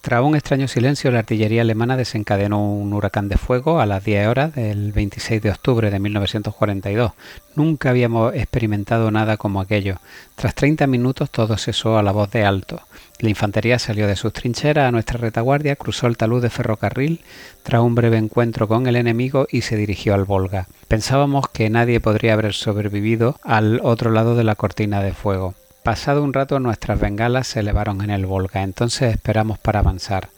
Tras 0.03 0.21
un 0.21 0.35
extraño 0.35 0.67
silencio, 0.67 1.13
la 1.13 1.21
artillería 1.21 1.63
alemana 1.63 1.97
desencadenó 1.97 2.61
un 2.73 2.93
huracán 2.93 3.29
de 3.29 3.39
fuego 3.39 3.79
a 3.79 3.87
las 3.87 4.05
10 4.05 4.27
horas 4.27 4.53
del 4.53 4.91
26 4.91 5.41
de 5.41 5.51
octubre 5.51 5.93
de 5.93 6.01
1942. 6.01 7.13
Nunca 7.55 7.91
habíamos 7.91 8.35
experimentado 8.35 9.13
nada 9.13 9.37
como 9.37 9.61
aquello. 9.61 9.99
Tras 10.35 10.57
30 10.57 10.89
minutos 10.89 11.31
todo 11.31 11.57
cesó 11.57 11.99
a 11.99 12.03
la 12.03 12.11
voz 12.11 12.33
de 12.33 12.45
alto. 12.45 12.81
La 13.21 13.29
infantería 13.29 13.79
salió 13.79 14.09
de 14.09 14.17
sus 14.17 14.33
trincheras 14.33 14.89
a 14.89 14.91
nuestra 14.91 15.19
retaguardia, 15.19 15.77
cruzó 15.77 16.09
el 16.09 16.17
talud 16.17 16.43
de 16.43 16.51
ferrocarril 16.51 17.21
tras 17.63 17.81
un 17.81 17.95
breve 17.95 18.17
encuentro 18.17 18.67
con 18.67 18.89
el 18.89 18.97
enemigo 18.97 19.47
y 19.53 19.61
se 19.61 19.77
dirigió 19.77 20.15
al 20.15 20.25
Volga. 20.25 20.67
Pensábamos 20.89 21.49
que 21.49 21.71
nadie 21.71 22.01
podría 22.01 22.33
haber 22.33 22.55
sobrevivido 22.55 23.39
al 23.45 23.79
otro 23.85 24.11
lado 24.11 24.35
de 24.35 24.43
la 24.43 24.57
cortina 24.57 25.01
de 25.01 25.13
fuego. 25.13 25.55
Pasado 25.83 26.23
un 26.23 26.33
rato 26.33 26.61
nuestras 26.61 27.01
bengalas 27.01 27.49
se 27.49 27.59
elevaron 27.59 28.03
en 28.03 28.11
el 28.11 28.25
Volga, 28.25 28.63
entonces 28.63 29.13
esperamos 29.13 29.59
para 29.59 29.81
avanzar. 29.81 30.29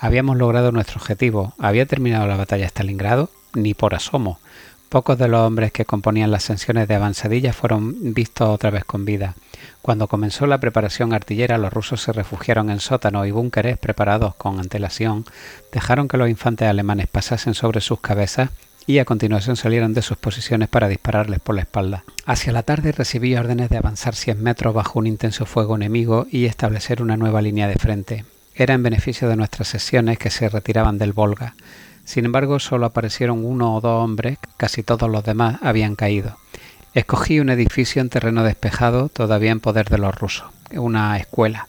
Habíamos 0.00 0.36
logrado 0.36 0.72
nuestro 0.72 0.98
objetivo. 1.00 1.54
¿Había 1.56 1.86
terminado 1.86 2.26
la 2.26 2.36
batalla 2.36 2.64
de 2.64 2.70
Stalingrado? 2.70 3.30
Ni 3.54 3.74
por 3.74 3.94
asomo. 3.94 4.40
Pocos 4.88 5.16
de 5.16 5.28
los 5.28 5.46
hombres 5.46 5.70
que 5.70 5.84
componían 5.84 6.32
las 6.32 6.42
secciones 6.42 6.88
de 6.88 6.96
avanzadilla 6.96 7.52
fueron 7.52 8.12
vistos 8.12 8.48
otra 8.48 8.70
vez 8.70 8.84
con 8.84 9.04
vida. 9.04 9.36
Cuando 9.82 10.08
comenzó 10.08 10.48
la 10.48 10.58
preparación 10.58 11.12
artillera, 11.12 11.58
los 11.58 11.72
rusos 11.72 12.02
se 12.02 12.12
refugiaron 12.12 12.68
en 12.68 12.80
sótanos 12.80 13.24
y 13.28 13.30
búnkeres 13.30 13.78
preparados 13.78 14.34
con 14.34 14.58
antelación, 14.58 15.26
dejaron 15.72 16.08
que 16.08 16.16
los 16.16 16.28
infantes 16.28 16.66
alemanes 16.66 17.06
pasasen 17.06 17.54
sobre 17.54 17.80
sus 17.80 18.00
cabezas 18.00 18.50
y 18.88 19.00
a 19.00 19.04
continuación 19.04 19.56
salieron 19.56 19.92
de 19.92 20.00
sus 20.00 20.16
posiciones 20.16 20.66
para 20.70 20.88
dispararles 20.88 21.40
por 21.40 21.54
la 21.54 21.60
espalda. 21.60 22.04
Hacia 22.24 22.54
la 22.54 22.62
tarde 22.62 22.90
recibí 22.90 23.36
órdenes 23.36 23.68
de 23.68 23.76
avanzar 23.76 24.14
100 24.14 24.42
metros 24.42 24.72
bajo 24.72 24.98
un 24.98 25.06
intenso 25.06 25.44
fuego 25.44 25.76
enemigo 25.76 26.26
y 26.30 26.46
establecer 26.46 27.02
una 27.02 27.18
nueva 27.18 27.42
línea 27.42 27.68
de 27.68 27.74
frente. 27.74 28.24
Era 28.54 28.72
en 28.72 28.82
beneficio 28.82 29.28
de 29.28 29.36
nuestras 29.36 29.68
sesiones 29.68 30.16
que 30.16 30.30
se 30.30 30.48
retiraban 30.48 30.96
del 30.96 31.12
Volga. 31.12 31.54
Sin 32.06 32.24
embargo, 32.24 32.58
solo 32.60 32.86
aparecieron 32.86 33.44
uno 33.44 33.76
o 33.76 33.82
dos 33.82 34.02
hombres, 34.02 34.38
casi 34.56 34.82
todos 34.82 35.10
los 35.10 35.22
demás 35.22 35.58
habían 35.60 35.94
caído. 35.94 36.38
Escogí 36.94 37.40
un 37.40 37.50
edificio 37.50 38.00
en 38.00 38.08
terreno 38.08 38.42
despejado, 38.42 39.10
todavía 39.10 39.50
en 39.50 39.60
poder 39.60 39.90
de 39.90 39.98
los 39.98 40.14
rusos, 40.14 40.48
una 40.72 41.18
escuela. 41.18 41.68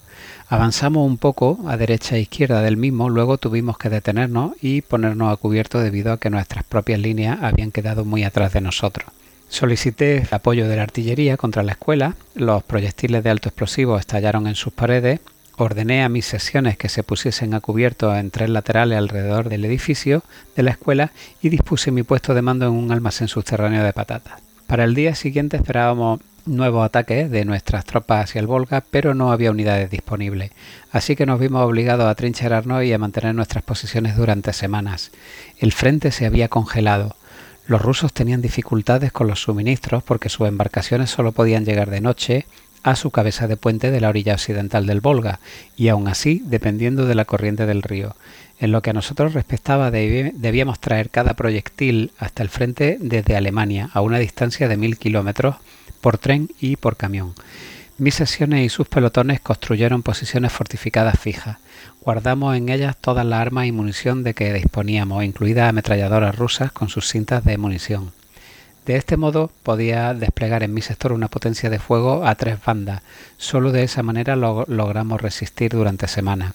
Avanzamos 0.52 1.06
un 1.06 1.20
poco 1.20 1.60
a 1.68 1.78
derecha 1.78 2.16
e 2.16 2.22
izquierda 2.22 2.64
del 2.64 2.76
mismo, 2.76 3.08
luego 3.08 3.38
tuvimos 3.38 3.78
que 3.78 3.90
detenernos 3.90 4.54
y 4.60 4.82
ponernos 4.82 5.32
a 5.32 5.38
cubierto 5.38 5.80
debido 5.80 6.12
a 6.12 6.20
que 6.20 6.32
nuestras 6.32 6.64
propias 6.64 7.00
líneas 7.00 7.38
habían 7.44 7.70
quedado 7.70 8.04
muy 8.04 8.24
atrás 8.24 8.54
de 8.54 8.60
nosotros. 8.60 9.12
Solicité 9.48 10.18
el 10.18 10.28
apoyo 10.32 10.68
de 10.68 10.76
la 10.76 10.82
artillería 10.82 11.38
contra 11.38 11.62
la 11.62 11.74
escuela, 11.74 12.16
los 12.34 12.64
proyectiles 12.64 13.24
de 13.24 13.30
alto 13.30 13.50
explosivo 13.50 14.00
estallaron 14.00 14.48
en 14.48 14.56
sus 14.56 14.74
paredes, 14.74 15.20
ordené 15.56 16.04
a 16.04 16.10
mis 16.10 16.26
secciones 16.26 16.78
que 16.78 16.90
se 16.90 17.04
pusiesen 17.04 17.54
a 17.54 17.60
cubierto 17.60 18.16
en 18.16 18.32
tres 18.32 18.50
laterales 18.50 18.98
alrededor 18.98 19.50
del 19.50 19.66
edificio 19.66 20.24
de 20.56 20.64
la 20.64 20.72
escuela 20.72 21.12
y 21.44 21.50
dispuse 21.50 21.92
mi 21.92 22.02
puesto 22.02 22.34
de 22.34 22.42
mando 22.42 22.66
en 22.66 22.74
un 22.74 22.92
almacén 22.92 23.28
subterráneo 23.28 23.84
de 23.84 23.94
patatas. 23.94 24.42
Para 24.66 24.84
el 24.84 24.96
día 24.96 25.14
siguiente 25.14 25.58
esperábamos 25.58 26.22
nuevos 26.50 26.86
ataques 26.86 27.32
de 27.32 27.46
nuestras 27.46 27.86
tropas 27.86 28.26
hacia 28.26 28.40
el 28.40 28.48
Volga, 28.48 28.84
pero 28.90 29.14
no 29.14 29.32
había 29.32 29.52
unidades 29.52 29.90
disponibles, 29.90 30.52
así 30.92 31.16
que 31.16 31.26
nos 31.26 31.40
vimos 31.40 31.64
obligados 31.64 32.08
a 32.08 32.16
trincherarnos 32.16 32.84
y 32.84 32.94
a 32.94 32.98
mantener 32.98 33.36
nuestras 33.36 33.64
posiciones 33.64 34.18
durante 34.18 34.54
semanas. 34.54 35.12
El 35.60 35.72
frente 35.72 36.12
se 36.12 36.26
había 36.26 36.48
congelado. 36.48 37.16
Los 37.68 37.82
rusos 37.82 38.14
tenían 38.14 38.42
dificultades 38.42 39.12
con 39.12 39.28
los 39.28 39.44
suministros 39.44 40.04
porque 40.04 40.30
sus 40.30 40.48
embarcaciones 40.48 41.12
solo 41.12 41.32
podían 41.32 41.66
llegar 41.66 41.90
de 41.90 42.02
noche 42.02 42.46
a 42.84 42.96
su 42.96 43.12
cabeza 43.12 43.48
de 43.48 43.58
puente 43.58 43.92
de 43.92 44.02
la 44.02 44.10
orilla 44.10 44.34
occidental 44.34 44.86
del 44.86 45.02
Volga, 45.02 45.40
y 45.76 45.90
aún 45.90 46.08
así 46.08 46.42
dependiendo 46.46 47.06
de 47.06 47.16
la 47.16 47.26
corriente 47.26 47.66
del 47.66 47.84
río. 47.84 48.16
En 48.60 48.72
lo 48.72 48.82
que 48.82 48.90
a 48.90 48.94
nosotros 48.94 49.34
respectaba 49.34 49.92
debíamos 49.92 50.80
traer 50.80 51.10
cada 51.10 51.34
proyectil 51.34 52.12
hasta 52.18 52.44
el 52.44 52.50
frente 52.50 52.98
desde 53.00 53.36
Alemania, 53.36 53.90
a 53.94 54.02
una 54.02 54.18
distancia 54.18 54.68
de 54.68 54.78
mil 54.78 54.98
kilómetros, 54.98 55.56
por 56.02 56.18
tren 56.18 56.50
y 56.60 56.76
por 56.76 56.98
camión. 56.98 57.34
Mis 57.98 58.16
sesiones 58.16 58.66
y 58.66 58.70
sus 58.70 58.88
pelotones 58.88 59.42
construyeron 59.42 60.04
posiciones 60.04 60.54
fortificadas 60.54 61.20
fijas. 61.20 61.58
Guardamos 62.02 62.56
en 62.56 62.70
ellas 62.70 62.96
todas 62.96 63.26
las 63.26 63.42
armas 63.42 63.66
y 63.66 63.74
munición 63.74 64.24
de 64.24 64.34
que 64.34 64.54
disponíamos, 64.54 65.24
incluidas 65.24 65.70
ametralladoras 65.70 66.38
rusas 66.38 66.72
con 66.72 66.88
sus 66.88 67.10
cintas 67.10 67.44
de 67.44 67.58
munición. 67.58 68.14
De 68.86 68.96
este 68.96 69.18
modo 69.18 69.52
podía 69.64 70.14
desplegar 70.14 70.64
en 70.64 70.74
mi 70.74 70.82
sector 70.82 71.12
una 71.12 71.28
potencia 71.28 71.70
de 71.70 71.78
fuego 71.78 72.26
a 72.26 72.36
tres 72.36 72.58
bandas. 72.66 73.02
Solo 73.38 73.72
de 73.72 73.84
esa 73.84 74.02
manera 74.02 74.36
lo 74.36 74.66
logramos 74.68 75.22
resistir 75.22 75.74
durante 75.74 76.08
semanas. 76.08 76.54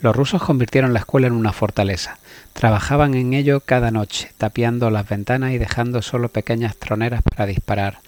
Los 0.00 0.14
rusos 0.14 0.40
convirtieron 0.40 0.92
la 0.92 1.00
escuela 1.00 1.26
en 1.26 1.32
una 1.32 1.52
fortaleza. 1.52 2.18
Trabajaban 2.52 3.14
en 3.14 3.34
ello 3.34 3.60
cada 3.60 3.90
noche, 3.90 4.30
tapiando 4.38 4.90
las 4.90 5.08
ventanas 5.08 5.50
y 5.50 5.58
dejando 5.58 6.02
solo 6.02 6.28
pequeñas 6.28 6.76
troneras 6.76 7.22
para 7.22 7.46
disparar. 7.46 7.98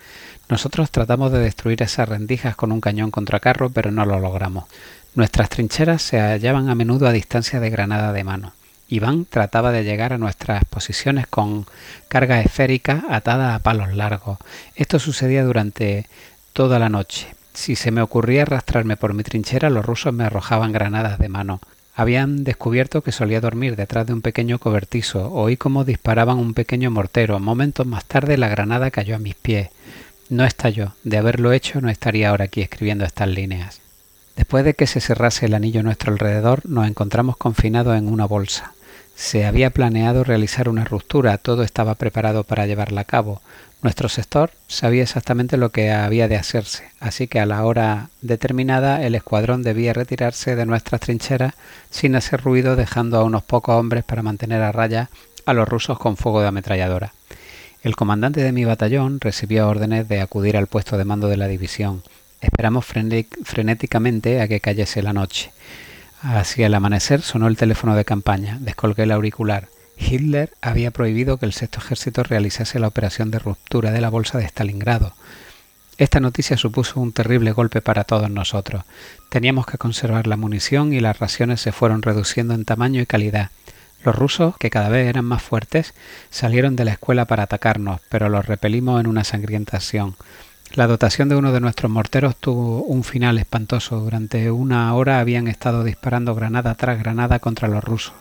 Nosotros 0.51 0.91
tratamos 0.91 1.31
de 1.31 1.39
destruir 1.39 1.81
esas 1.81 2.09
rendijas 2.09 2.57
con 2.57 2.73
un 2.73 2.81
cañón 2.81 3.13
contra 3.13 3.39
carro, 3.39 3.71
pero 3.71 3.93
no 3.93 4.05
lo 4.05 4.19
logramos. 4.19 4.65
Nuestras 5.15 5.49
trincheras 5.49 6.03
se 6.03 6.19
hallaban 6.19 6.69
a 6.69 6.75
menudo 6.75 7.07
a 7.07 7.13
distancia 7.13 7.61
de 7.61 7.71
granada 7.71 8.13
de 8.13 8.25
mano. 8.25 8.53
Iván 8.89 9.27
trataba 9.27 9.71
de 9.71 9.85
llegar 9.85 10.13
a 10.13 10.19
nuestras 10.19 10.65
posiciones 10.65 11.29
con 11.29 11.67
carga 12.09 12.41
esférica 12.41 13.05
atada 13.09 13.55
a 13.55 13.61
palos 13.61 13.95
largos. 13.95 14.39
Esto 14.75 14.99
sucedía 14.99 15.45
durante 15.45 16.07
toda 16.53 16.81
la 16.81 16.89
noche. 16.89 17.29
Si 17.55 17.77
se 17.77 17.93
me 17.93 18.03
ocurría 18.03 18.43
arrastrarme 18.43 18.97
por 18.97 19.15
mi 19.15 19.23
trinchera, 19.23 19.71
los 19.71 19.85
rusos 19.85 20.13
me 20.13 20.25
arrojaban 20.25 20.73
granadas 20.73 21.21
de 21.21 21.29
mano. 21.29 21.61
Habían 21.95 22.43
descubierto 22.43 23.03
que 23.03 23.13
solía 23.13 23.41
dormir 23.41 23.77
detrás 23.77 24.05
de 24.09 24.15
un 24.15 24.21
pequeño 24.21 24.59
cobertizo. 24.59 25.31
Oí 25.33 25.57
cómo 25.57 25.85
disparaban 25.85 26.39
un 26.39 26.55
pequeño 26.55 26.91
mortero. 26.91 27.39
Momentos 27.39 27.87
más 27.87 28.05
tarde 28.05 28.37
la 28.37 28.49
granada 28.49 28.91
cayó 28.91 29.15
a 29.15 29.21
mis 29.21 29.37
pies. 29.37 29.69
No 30.31 30.45
estalló. 30.45 30.93
De 31.03 31.19
haberlo 31.19 31.53
hecho, 31.53 31.81
no 31.81 31.91
estaría 31.91 32.31
ahora 32.31 32.45
aquí 32.45 32.63
escribiendo 32.63 33.05
estas 33.05 33.27
líneas. 33.27 33.81
Después 34.37 34.65
de 34.65 34.75
que 34.75 34.87
se 34.87 35.01
cerrase 35.01 35.47
el 35.47 35.55
anillo 35.55 35.81
a 35.81 35.83
nuestro 35.83 36.13
alrededor, 36.13 36.65
nos 36.67 36.87
encontramos 36.87 37.37
confinados 37.37 37.99
en 37.99 38.07
una 38.07 38.27
bolsa. 38.27 38.73
Se 39.17 39.45
había 39.45 39.71
planeado 39.71 40.23
realizar 40.23 40.69
una 40.69 40.85
ruptura, 40.85 41.37
todo 41.37 41.65
estaba 41.65 41.97
preparado 41.97 42.45
para 42.45 42.67
llevarla 42.67 43.01
a 43.01 43.07
cabo. 43.07 43.43
Nuestro 43.83 44.09
sector 44.09 44.53
sabía 44.69 45.03
exactamente 45.03 45.57
lo 45.57 45.71
que 45.71 45.91
había 45.91 46.29
de 46.29 46.37
hacerse, 46.37 46.85
así 47.01 47.27
que 47.27 47.41
a 47.41 47.47
la 47.47 47.65
hora 47.65 48.11
determinada 48.23 49.05
el 49.05 49.17
escuadrón 49.17 49.65
debía 49.65 49.95
retirarse 49.95 50.55
de 50.55 50.65
nuestras 50.65 51.01
trincheras 51.01 51.55
sin 51.91 52.15
hacer 52.15 52.41
ruido, 52.41 52.77
dejando 52.77 53.19
a 53.19 53.25
unos 53.25 53.43
pocos 53.43 53.75
hombres 53.75 54.05
para 54.05 54.23
mantener 54.23 54.63
a 54.63 54.71
raya 54.71 55.11
a 55.45 55.55
los 55.55 55.69
rusos 55.69 55.99
con 55.99 56.17
fuego 56.17 56.41
de 56.41 56.47
ametralladora. 56.47 57.13
El 57.83 57.97
comandante 57.97 58.43
de 58.43 58.53
mi 58.53 58.67
batallón 58.67 59.21
recibió 59.21 59.67
órdenes 59.67 60.07
de 60.07 60.21
acudir 60.21 60.57
al 60.59 60.67
puesto 60.67 60.99
de 60.99 61.07
mando 61.07 61.29
de 61.29 61.39
la 61.39 61.49
división. 61.49 62.03
Esperamos 62.43 62.85
frenéticamente 62.85 64.43
a 64.43 64.49
que 64.49 64.61
cayese 64.61 65.03
la 65.03 65.15
noche. 65.15 65.51
Hacia 66.21 66.67
el 66.67 66.75
amanecer 66.75 67.23
sonó 67.23 67.49
el 67.49 67.57
teléfono 67.57 67.97
de 67.97 68.05
campaña. 68.05 68.59
Descolgué 68.61 69.05
el 69.05 69.13
auricular. 69.13 69.69
Hitler 69.97 70.53
había 70.61 70.91
prohibido 70.91 71.39
que 71.39 71.47
el 71.47 71.55
sexto 71.55 71.79
ejército 71.79 72.23
realizase 72.23 72.79
la 72.79 72.89
operación 72.89 73.31
de 73.31 73.39
ruptura 73.39 73.93
de 73.93 74.01
la 74.03 74.11
bolsa 74.11 74.39
de 74.39 74.45
Stalingrado. 74.45 75.15
Esta 75.97 76.21
noticia 76.21 76.57
supuso 76.57 77.01
un 77.01 77.13
terrible 77.13 77.53
golpe 77.53 77.83
para 77.83 78.05
todos 78.05 78.31
nosotros. 78.31 78.85
Teníamos 79.29 79.67
que 79.67 79.79
conservar 79.79 80.27
la 80.27 80.39
munición 80.39 80.93
y 80.93 81.01
las 81.01 81.19
raciones 81.19 81.61
se 81.61 81.73
fueron 81.73 82.01
reduciendo 82.03 82.55
en 82.55 82.65
tamaño 82.65 83.03
y 83.03 83.07
calidad. 83.07 83.51
Los 84.03 84.15
rusos, 84.15 84.57
que 84.57 84.71
cada 84.71 84.89
vez 84.89 85.09
eran 85.09 85.27
más 85.27 85.43
fuertes, 85.43 85.95
salieron 86.31 86.75
de 86.77 86.85
la 86.85 86.93
escuela 86.93 87.27
para 87.27 87.43
atacarnos, 87.43 88.01
pero 88.09 88.29
los 88.29 88.47
repelimos 88.47 89.01
en 89.01 89.07
una 89.07 89.25
sangrienta 89.25 89.77
acción. 89.77 90.17
La 90.75 90.87
dotación 90.87 91.29
de 91.29 91.35
uno 91.35 91.51
de 91.51 91.61
nuestros 91.61 91.91
morteros 91.91 92.37
tuvo 92.37 92.85
un 92.85 93.03
final 93.03 93.39
espantoso. 93.39 93.99
Durante 93.99 94.53
una 94.53 94.95
hora 94.95 95.19
habían 95.19 95.49
estado 95.49 95.83
disparando 95.83 96.37
granada 96.37 96.77
tras 96.77 96.97
granada 97.01 97.41
contra 97.41 97.67
los 97.67 97.83
rusos. 97.83 98.15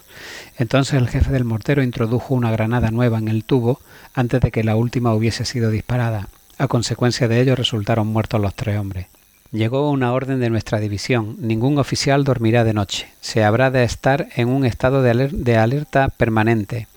Entonces 0.58 0.96
el 0.96 1.08
jefe 1.08 1.32
del 1.32 1.44
mortero 1.44 1.84
introdujo 1.84 2.34
una 2.34 2.52
granada 2.52 2.90
nueva 2.90 3.20
en 3.20 3.28
el 3.28 3.44
tubo 3.44 3.80
antes 4.16 4.42
de 4.42 4.50
que 4.50 4.64
la 4.64 4.76
última 4.76 5.14
hubiese 5.14 5.46
sido 5.46 5.70
disparada. 5.70 6.28
A 6.58 6.68
consecuencia 6.68 7.28
de 7.28 7.40
ello 7.40 7.56
resultaron 7.56 8.08
muertos 8.08 8.42
los 8.42 8.56
tres 8.56 8.80
hombres. 8.80 9.06
Llegó 9.52 9.90
una 9.90 10.14
orden 10.14 10.40
de 10.40 10.52
nuestra 10.52 10.80
división. 10.80 11.36
Ningún 11.40 11.80
oficial 11.80 12.24
dormirá 12.24 12.64
de 12.64 12.74
noche. 12.74 13.08
Se 13.20 13.44
habrá 13.44 13.72
de 13.72 13.84
estar 13.84 14.28
en 14.36 14.48
un 14.48 14.64
estado 14.64 15.02
de, 15.02 15.58
alerta 15.58 16.10
permanente. 16.10 16.88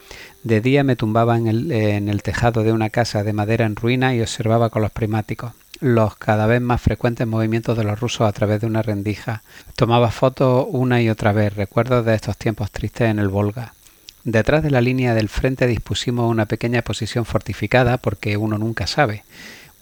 De 0.43 0.61
día 0.61 0.85
me 0.85 0.97
tumbaba 0.97 1.39
en 1.39 1.47
el, 1.47 1.73
en 1.73 2.11
el 2.11 2.23
tejado 2.23 2.63
de 2.63 2.73
una 2.73 2.91
casa 2.91 3.25
de 3.25 3.33
madera 3.33 3.65
en 3.65 3.77
ruina 3.77 4.15
y 4.15 4.21
observaba 4.21 4.69
con 4.69 4.83
los 4.83 4.91
primáticos 4.91 5.53
los 5.81 6.15
cada 6.15 6.47
vez 6.47 6.61
más 6.61 6.81
frecuentes 6.81 7.27
movimientos 7.27 7.77
de 7.77 7.83
los 7.83 7.99
rusos 7.99 8.29
a 8.29 8.33
través 8.33 8.61
de 8.61 8.69
una 8.69 8.83
rendija. 8.83 9.43
Tomaba 9.75 10.13
fotos 10.13 10.67
una 10.71 11.03
y 11.03 11.09
otra 11.09 11.33
vez, 11.33 11.57
recuerdos 11.57 12.07
de 12.07 12.15
estos 12.15 12.37
tiempos 12.37 12.71
tristes 12.71 13.11
en 13.11 13.19
el 13.19 13.29
Volga. 13.29 13.75
Detrás 14.23 14.63
de 14.63 14.71
la 14.71 14.81
línea 14.81 15.15
del 15.15 15.29
frente 15.29 15.67
dispusimos 15.67 16.31
una 16.31 16.47
pequeña 16.47 16.83
posición 16.83 17.25
fortificada 17.25 17.97
porque 17.97 18.37
uno 18.37 18.59
nunca 18.59 18.87
sabe. 18.87 19.25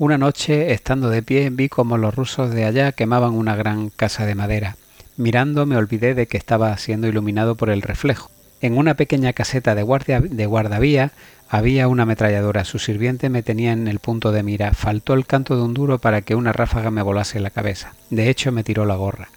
Una 0.01 0.17
noche, 0.17 0.73
estando 0.73 1.11
de 1.11 1.23
pie, 1.23 1.51
vi 1.51 1.69
como 1.69 1.99
los 1.99 2.15
rusos 2.15 2.55
de 2.55 2.65
allá 2.65 2.93
quemaban 2.93 3.35
una 3.35 3.55
gran 3.55 3.91
casa 3.91 4.25
de 4.25 4.35
madera. 4.35 4.77
Mirando 5.19 5.67
me 5.67 5.77
olvidé 5.77 6.15
de 6.15 6.27
que 6.27 6.39
estaba 6.39 6.75
siendo 6.79 7.07
iluminado 7.07 7.55
por 7.55 7.69
el 7.69 7.83
reflejo. 7.83 8.31
En 8.63 8.79
una 8.79 8.95
pequeña 8.95 9.35
caseta 9.35 9.75
de, 9.75 9.85
de 10.31 10.47
guardavía 10.47 11.13
había 11.51 11.87
una 11.87 12.05
ametralladora. 12.05 12.65
Su 12.65 12.79
sirviente 12.79 13.29
me 13.29 13.43
tenía 13.43 13.73
en 13.73 13.89
el 13.89 13.99
punto 13.99 14.33
de 14.33 14.43
mira. 14.43 14.73
Faltó 14.73 15.13
el 15.13 15.27
canto 15.27 15.55
de 15.55 15.65
un 15.65 15.75
duro 15.75 15.99
para 15.99 16.23
que 16.23 16.35
una 16.35 16.55
ráfaga 16.55 16.91
me 16.91 17.03
volase 17.03 17.39
la 17.39 17.51
cabeza. 17.51 17.93
De 18.09 18.31
hecho, 18.31 18.53
me 18.53 18.65
tiró 18.65 18.87
la 18.87 18.97
gorra. 18.97 19.29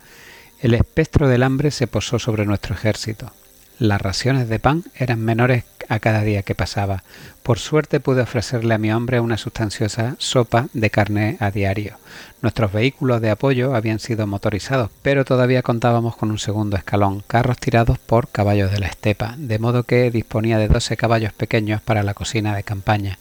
El 0.61 0.75
espectro 0.75 1.27
del 1.27 1.43
hambre 1.43 1.71
se 1.71 1.87
posó 1.87 2.19
sobre 2.19 2.45
nuestro 2.45 2.73
ejército. 2.73 3.33
Las 3.79 4.01
raciones 4.01 4.47
de 4.47 4.59
pan 4.59 4.85
eran 4.95 5.19
menores 5.19 5.65
a 5.93 5.99
cada 5.99 6.21
día 6.21 6.43
que 6.43 6.55
pasaba. 6.55 7.03
Por 7.43 7.59
suerte 7.59 7.99
pude 7.99 8.21
ofrecerle 8.21 8.73
a 8.73 8.77
mi 8.77 8.91
hombre 8.91 9.19
una 9.19 9.37
sustanciosa 9.37 10.15
sopa 10.17 10.67
de 10.73 10.89
carne 10.89 11.37
a 11.39 11.51
diario. 11.51 11.97
Nuestros 12.41 12.71
vehículos 12.71 13.21
de 13.21 13.29
apoyo 13.29 13.75
habían 13.75 13.99
sido 13.99 14.27
motorizados, 14.27 14.89
pero 15.01 15.25
todavía 15.25 15.61
contábamos 15.61 16.15
con 16.15 16.31
un 16.31 16.39
segundo 16.39 16.77
escalón, 16.77 17.23
carros 17.27 17.57
tirados 17.57 17.99
por 17.99 18.27
caballos 18.29 18.71
de 18.71 18.79
la 18.79 18.87
estepa, 18.87 19.35
de 19.37 19.59
modo 19.59 19.83
que 19.83 20.09
disponía 20.11 20.57
de 20.57 20.67
doce 20.67 20.97
caballos 20.97 21.33
pequeños 21.33 21.81
para 21.81 22.03
la 22.03 22.13
cocina 22.13 22.55
de 22.55 22.63
campaña. 22.63 23.19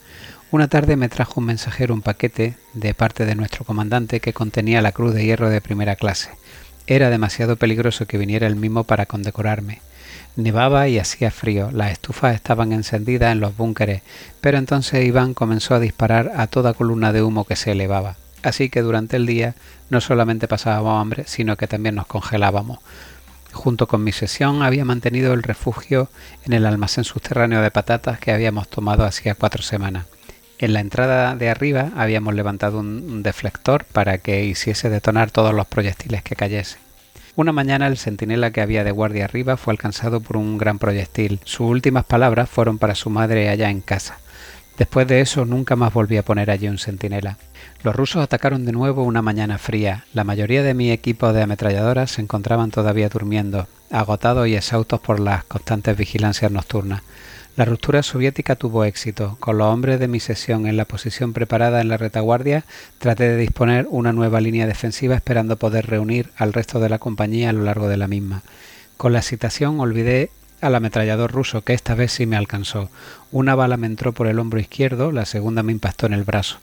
Una 0.51 0.69
tarde 0.69 0.97
me 0.97 1.09
trajo 1.09 1.41
un 1.41 1.47
mensajero 1.47 1.95
un 1.95 2.03
paquete 2.03 2.57
de 2.75 2.95
parte 2.95 3.25
de 3.25 3.35
nuestro 3.35 3.65
comandante 3.65 4.21
que 4.21 4.33
contenía 4.33 4.83
la 4.83 4.93
cruz 4.93 5.15
de 5.15 5.25
hierro 5.25 5.49
de 5.49 5.61
primera 5.61 5.97
clase. 5.97 6.31
Era 6.87 7.11
demasiado 7.11 7.57
peligroso 7.57 8.07
que 8.07 8.19
viniera 8.19 8.47
el 8.47 8.57
mismo 8.57 8.85
para 8.85 9.07
condecorarme. 9.07 9.81
Nevaba 10.35 10.89
y 10.89 10.99
hacía 10.99 11.31
frío, 11.31 11.71
las 11.73 11.93
estufas 11.93 12.35
estaban 12.35 12.73
encendidas 12.73 13.33
en 13.33 13.41
los 13.41 13.55
búnkeres, 13.55 14.01
pero 14.41 14.57
entonces 14.57 15.05
Iván 15.05 15.35
comenzó 15.35 15.75
a 15.75 15.81
disparar 15.81 16.33
a 16.35 16.47
toda 16.47 16.73
columna 16.73 17.13
de 17.13 17.23
humo 17.23 17.45
que 17.45 17.55
se 17.55 17.73
elevaba. 17.73 18.17
Así 18.43 18.71
que 18.71 18.81
durante 18.81 19.17
el 19.17 19.27
día 19.27 19.55
no 19.91 20.01
solamente 20.01 20.49
pasábamos 20.49 20.99
hambre, 20.99 21.25
sino 21.27 21.57
que 21.57 21.67
también 21.67 21.97
nos 21.97 22.07
congelábamos. 22.07 22.79
Junto 23.53 23.87
con 23.87 24.03
mi 24.03 24.13
sesión 24.13 24.63
había 24.63 24.87
mantenido 24.87 25.35
el 25.35 25.43
refugio 25.43 26.09
en 26.47 26.55
el 26.55 26.65
almacén 26.65 27.05
subterráneo 27.05 27.61
de 27.61 27.71
patatas 27.71 28.19
que 28.19 28.33
habíamos 28.33 28.69
tomado 28.69 29.05
hacía 29.05 29.35
cuatro 29.35 29.63
semanas. 29.63 30.07
En 30.59 30.73
la 30.73 30.81
entrada 30.81 31.37
de 31.37 31.51
arriba 31.51 31.91
habíamos 31.95 32.35
levantado 32.35 32.79
un 32.79 33.23
deflector 33.23 33.85
para 33.85 34.17
que 34.19 34.45
hiciese 34.45 34.89
detonar 34.89 35.31
todos 35.31 35.53
los 35.53 35.67
proyectiles 35.67 36.23
que 36.23 36.37
cayesen. 36.37 36.81
Una 37.35 37.53
mañana 37.53 37.87
el 37.87 37.97
centinela 37.97 38.51
que 38.51 38.61
había 38.61 38.85
de 38.85 38.91
guardia 38.91 39.25
arriba 39.25 39.57
fue 39.57 39.73
alcanzado 39.73 40.21
por 40.21 40.37
un 40.37 40.59
gran 40.59 40.79
proyectil. 40.79 41.41
Sus 41.45 41.63
últimas 41.63 42.05
palabras 42.05 42.51
fueron 42.51 42.77
para 42.77 42.95
su 42.95 43.09
madre 43.09 43.49
allá 43.49 43.71
en 43.71 43.81
casa. 43.81 44.19
Después 44.77 45.07
de 45.07 45.23
eso 45.23 45.47
nunca 45.47 45.75
más 45.75 45.95
volví 45.95 46.19
a 46.19 46.25
poner 46.25 46.51
allí 46.51 46.69
un 46.69 46.77
centinela. 46.77 47.39
Los 47.83 47.97
rusos 47.97 48.23
atacaron 48.23 48.67
de 48.67 48.73
nuevo 48.73 49.03
una 49.03 49.23
mañana 49.23 49.57
fría. 49.57 50.05
La 50.13 50.25
mayoría 50.25 50.63
de 50.63 50.75
mi 50.75 50.91
equipo 50.91 51.33
de 51.33 51.43
ametralladoras 51.43 52.11
se 52.11 52.21
encontraban 52.21 52.71
todavía 52.71 53.09
durmiendo, 53.09 53.67
agotados 53.91 54.47
y 54.47 54.55
exhaustos 54.55 55.01
por 55.01 55.19
las 55.19 55.45
constantes 55.45 55.97
vigilancias 55.97 56.53
nocturnas. 56.53 57.01
La 57.55 57.67
ruptura 57.67 58.03
soviética 58.03 58.57
tuvo 58.57 58.85
éxito. 58.85 59.37
Con 59.39 59.59
los 59.59 59.67
hombres 59.67 60.01
de 60.01 60.09
mi 60.09 60.21
sesión 60.21 60.67
en 60.67 60.79
la 60.79 60.87
posición 60.87 61.35
preparada 61.35 61.83
en 61.83 61.89
la 61.89 61.99
retaguardia, 61.99 62.65
traté 62.99 63.29
de 63.29 63.37
disponer 63.37 63.87
una 63.91 64.15
nueva 64.15 64.41
línea 64.41 64.67
defensiva 64.67 65.17
esperando 65.17 65.59
poder 65.59 65.87
reunir 65.87 66.31
al 66.39 66.55
resto 66.55 66.81
de 66.81 66.89
la 66.89 66.99
compañía 66.99 67.51
a 67.51 67.53
lo 67.53 67.63
largo 67.63 67.89
de 67.89 67.99
la 67.99 68.09
misma. 68.09 68.43
Con 68.97 69.13
la 69.13 69.19
excitación 69.19 69.81
olvidé 69.81 70.31
al 70.63 70.75
ametrallador 70.77 71.31
ruso, 71.31 71.61
que 71.61 71.75
esta 71.75 71.95
vez 71.95 72.13
sí 72.13 72.25
me 72.25 72.37
alcanzó. 72.37 72.89
Una 73.31 73.55
bala 73.55 73.77
me 73.77 73.87
entró 73.87 74.13
por 74.13 74.29
el 74.29 74.39
hombro 74.39 74.59
izquierdo, 74.59 75.13
la 75.13 75.27
segunda 75.27 75.63
me 75.63 75.73
impactó 75.73 76.07
en 76.07 76.15
el 76.15 76.25
brazo. 76.25 76.59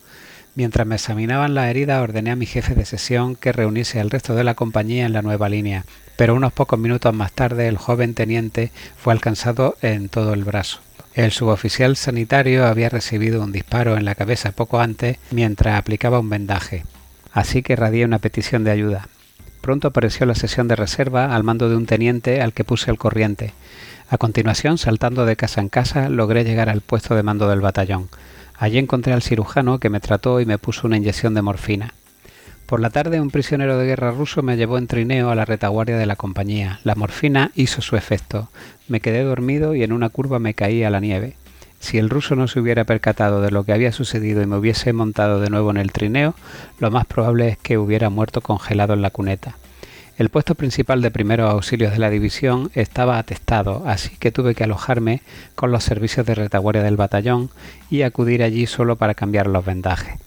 Mientras 0.55 0.87
me 0.87 0.95
examinaban 0.95 1.53
la 1.53 1.69
herida, 1.69 2.01
ordené 2.01 2.31
a 2.31 2.35
mi 2.35 2.47
jefe 2.47 2.73
de 2.73 2.85
sesión 2.85 3.35
que 3.35 3.51
reuniese 3.51 3.99
al 3.99 4.09
resto 4.09 4.33
de 4.33 4.43
la 4.43 4.55
compañía 4.55 5.05
en 5.05 5.13
la 5.13 5.21
nueva 5.21 5.49
línea 5.49 5.85
pero 6.19 6.35
unos 6.35 6.51
pocos 6.51 6.77
minutos 6.77 7.13
más 7.13 7.31
tarde 7.31 7.69
el 7.69 7.77
joven 7.77 8.13
teniente 8.13 8.73
fue 8.97 9.13
alcanzado 9.13 9.77
en 9.81 10.09
todo 10.09 10.33
el 10.33 10.43
brazo. 10.43 10.81
El 11.13 11.31
suboficial 11.31 11.95
sanitario 11.95 12.67
había 12.67 12.89
recibido 12.89 13.41
un 13.41 13.53
disparo 13.53 13.95
en 13.95 14.03
la 14.03 14.15
cabeza 14.15 14.51
poco 14.51 14.81
antes 14.81 15.17
mientras 15.31 15.79
aplicaba 15.79 16.19
un 16.19 16.29
vendaje, 16.29 16.83
así 17.31 17.63
que 17.63 17.77
radié 17.77 18.03
una 18.03 18.19
petición 18.19 18.65
de 18.65 18.71
ayuda. 18.71 19.07
Pronto 19.61 19.87
apareció 19.87 20.25
la 20.25 20.35
sesión 20.35 20.67
de 20.67 20.75
reserva 20.75 21.33
al 21.33 21.45
mando 21.45 21.69
de 21.69 21.77
un 21.77 21.85
teniente 21.85 22.41
al 22.41 22.51
que 22.51 22.65
puse 22.65 22.91
al 22.91 22.97
corriente. 22.97 23.53
A 24.09 24.17
continuación, 24.17 24.77
saltando 24.77 25.25
de 25.25 25.37
casa 25.37 25.61
en 25.61 25.69
casa, 25.69 26.09
logré 26.09 26.43
llegar 26.43 26.67
al 26.67 26.81
puesto 26.81 27.15
de 27.15 27.23
mando 27.23 27.47
del 27.47 27.61
batallón. 27.61 28.09
Allí 28.57 28.77
encontré 28.77 29.13
al 29.13 29.23
cirujano 29.23 29.79
que 29.79 29.89
me 29.89 30.01
trató 30.01 30.41
y 30.41 30.45
me 30.45 30.57
puso 30.57 30.85
una 30.85 30.97
inyección 30.97 31.33
de 31.33 31.43
morfina. 31.43 31.93
Por 32.69 32.81
la 32.81 32.91
tarde 32.91 33.19
un 33.19 33.31
prisionero 33.31 33.79
de 33.79 33.87
guerra 33.87 34.11
ruso 34.11 34.43
me 34.43 34.55
llevó 34.55 34.77
en 34.77 34.85
trineo 34.85 35.31
a 35.31 35.35
la 35.35 35.43
retaguardia 35.43 35.97
de 35.97 36.05
la 36.05 36.15
compañía. 36.15 36.79
La 36.83 36.93
morfina 36.93 37.49
hizo 37.55 37.81
su 37.81 37.95
efecto. 37.95 38.49
Me 38.87 38.99
quedé 38.99 39.23
dormido 39.23 39.73
y 39.73 39.81
en 39.81 39.91
una 39.91 40.09
curva 40.09 40.37
me 40.37 40.53
caí 40.53 40.83
a 40.83 40.91
la 40.91 40.99
nieve. 40.99 41.35
Si 41.79 41.97
el 41.97 42.11
ruso 42.11 42.35
no 42.35 42.47
se 42.47 42.59
hubiera 42.59 42.83
percatado 42.83 43.41
de 43.41 43.49
lo 43.49 43.63
que 43.63 43.73
había 43.73 43.91
sucedido 43.91 44.43
y 44.43 44.45
me 44.45 44.55
hubiese 44.55 44.93
montado 44.93 45.41
de 45.41 45.49
nuevo 45.49 45.71
en 45.71 45.77
el 45.77 45.91
trineo, 45.91 46.35
lo 46.77 46.91
más 46.91 47.07
probable 47.07 47.47
es 47.47 47.57
que 47.57 47.79
hubiera 47.79 48.11
muerto 48.11 48.41
congelado 48.41 48.93
en 48.93 49.01
la 49.01 49.09
cuneta. 49.09 49.55
El 50.19 50.29
puesto 50.29 50.53
principal 50.53 51.01
de 51.01 51.09
primeros 51.09 51.49
auxilios 51.49 51.93
de 51.93 51.97
la 51.97 52.11
división 52.11 52.69
estaba 52.75 53.17
atestado, 53.17 53.81
así 53.87 54.15
que 54.19 54.31
tuve 54.31 54.53
que 54.53 54.65
alojarme 54.65 55.23
con 55.55 55.71
los 55.71 55.83
servicios 55.83 56.23
de 56.27 56.35
retaguardia 56.35 56.83
del 56.83 56.97
batallón 56.97 57.49
y 57.89 58.03
acudir 58.03 58.43
allí 58.43 58.67
solo 58.67 58.95
para 58.95 59.15
cambiar 59.15 59.47
los 59.47 59.65
vendajes. 59.65 60.19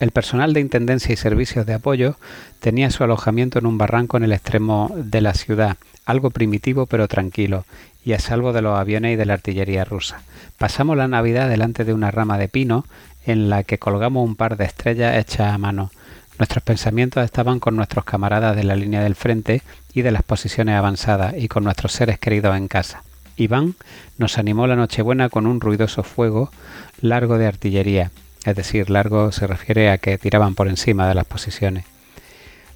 El 0.00 0.12
personal 0.12 0.52
de 0.52 0.60
Intendencia 0.60 1.12
y 1.12 1.16
Servicios 1.16 1.66
de 1.66 1.74
Apoyo 1.74 2.16
tenía 2.60 2.88
su 2.90 3.02
alojamiento 3.02 3.58
en 3.58 3.66
un 3.66 3.78
barranco 3.78 4.16
en 4.16 4.22
el 4.22 4.32
extremo 4.32 4.92
de 4.94 5.20
la 5.20 5.34
ciudad, 5.34 5.76
algo 6.06 6.30
primitivo 6.30 6.86
pero 6.86 7.08
tranquilo, 7.08 7.64
y 8.04 8.12
a 8.12 8.20
salvo 8.20 8.52
de 8.52 8.62
los 8.62 8.78
aviones 8.78 9.14
y 9.14 9.16
de 9.16 9.26
la 9.26 9.34
artillería 9.34 9.84
rusa. 9.84 10.22
Pasamos 10.56 10.96
la 10.96 11.08
Navidad 11.08 11.48
delante 11.48 11.84
de 11.84 11.94
una 11.94 12.12
rama 12.12 12.38
de 12.38 12.46
pino 12.46 12.86
en 13.26 13.50
la 13.50 13.64
que 13.64 13.78
colgamos 13.78 14.24
un 14.24 14.36
par 14.36 14.56
de 14.56 14.66
estrellas 14.66 15.16
hechas 15.16 15.52
a 15.52 15.58
mano. 15.58 15.90
Nuestros 16.38 16.62
pensamientos 16.62 17.24
estaban 17.24 17.58
con 17.58 17.74
nuestros 17.74 18.04
camaradas 18.04 18.54
de 18.54 18.62
la 18.62 18.76
línea 18.76 19.02
del 19.02 19.16
frente 19.16 19.62
y 19.92 20.02
de 20.02 20.12
las 20.12 20.22
posiciones 20.22 20.76
avanzadas 20.76 21.34
y 21.36 21.48
con 21.48 21.64
nuestros 21.64 21.90
seres 21.90 22.20
queridos 22.20 22.56
en 22.56 22.68
casa. 22.68 23.02
Iván 23.36 23.74
nos 24.16 24.38
animó 24.38 24.68
la 24.68 24.76
Nochebuena 24.76 25.28
con 25.28 25.48
un 25.48 25.60
ruidoso 25.60 26.04
fuego 26.04 26.52
largo 27.00 27.36
de 27.36 27.48
artillería 27.48 28.12
es 28.50 28.56
decir, 28.56 28.90
largo 28.90 29.32
se 29.32 29.46
refiere 29.46 29.90
a 29.90 29.98
que 29.98 30.18
tiraban 30.18 30.54
por 30.54 30.68
encima 30.68 31.08
de 31.08 31.14
las 31.14 31.24
posiciones. 31.24 31.84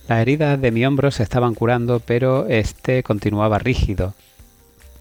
Las 0.09 0.21
heridas 0.21 0.61
de 0.61 0.71
mi 0.71 0.85
hombro 0.85 1.11
se 1.11 1.23
estaban 1.23 1.55
curando, 1.55 2.01
pero 2.01 2.47
este 2.49 3.03
continuaba 3.03 3.59
rígido. 3.59 4.15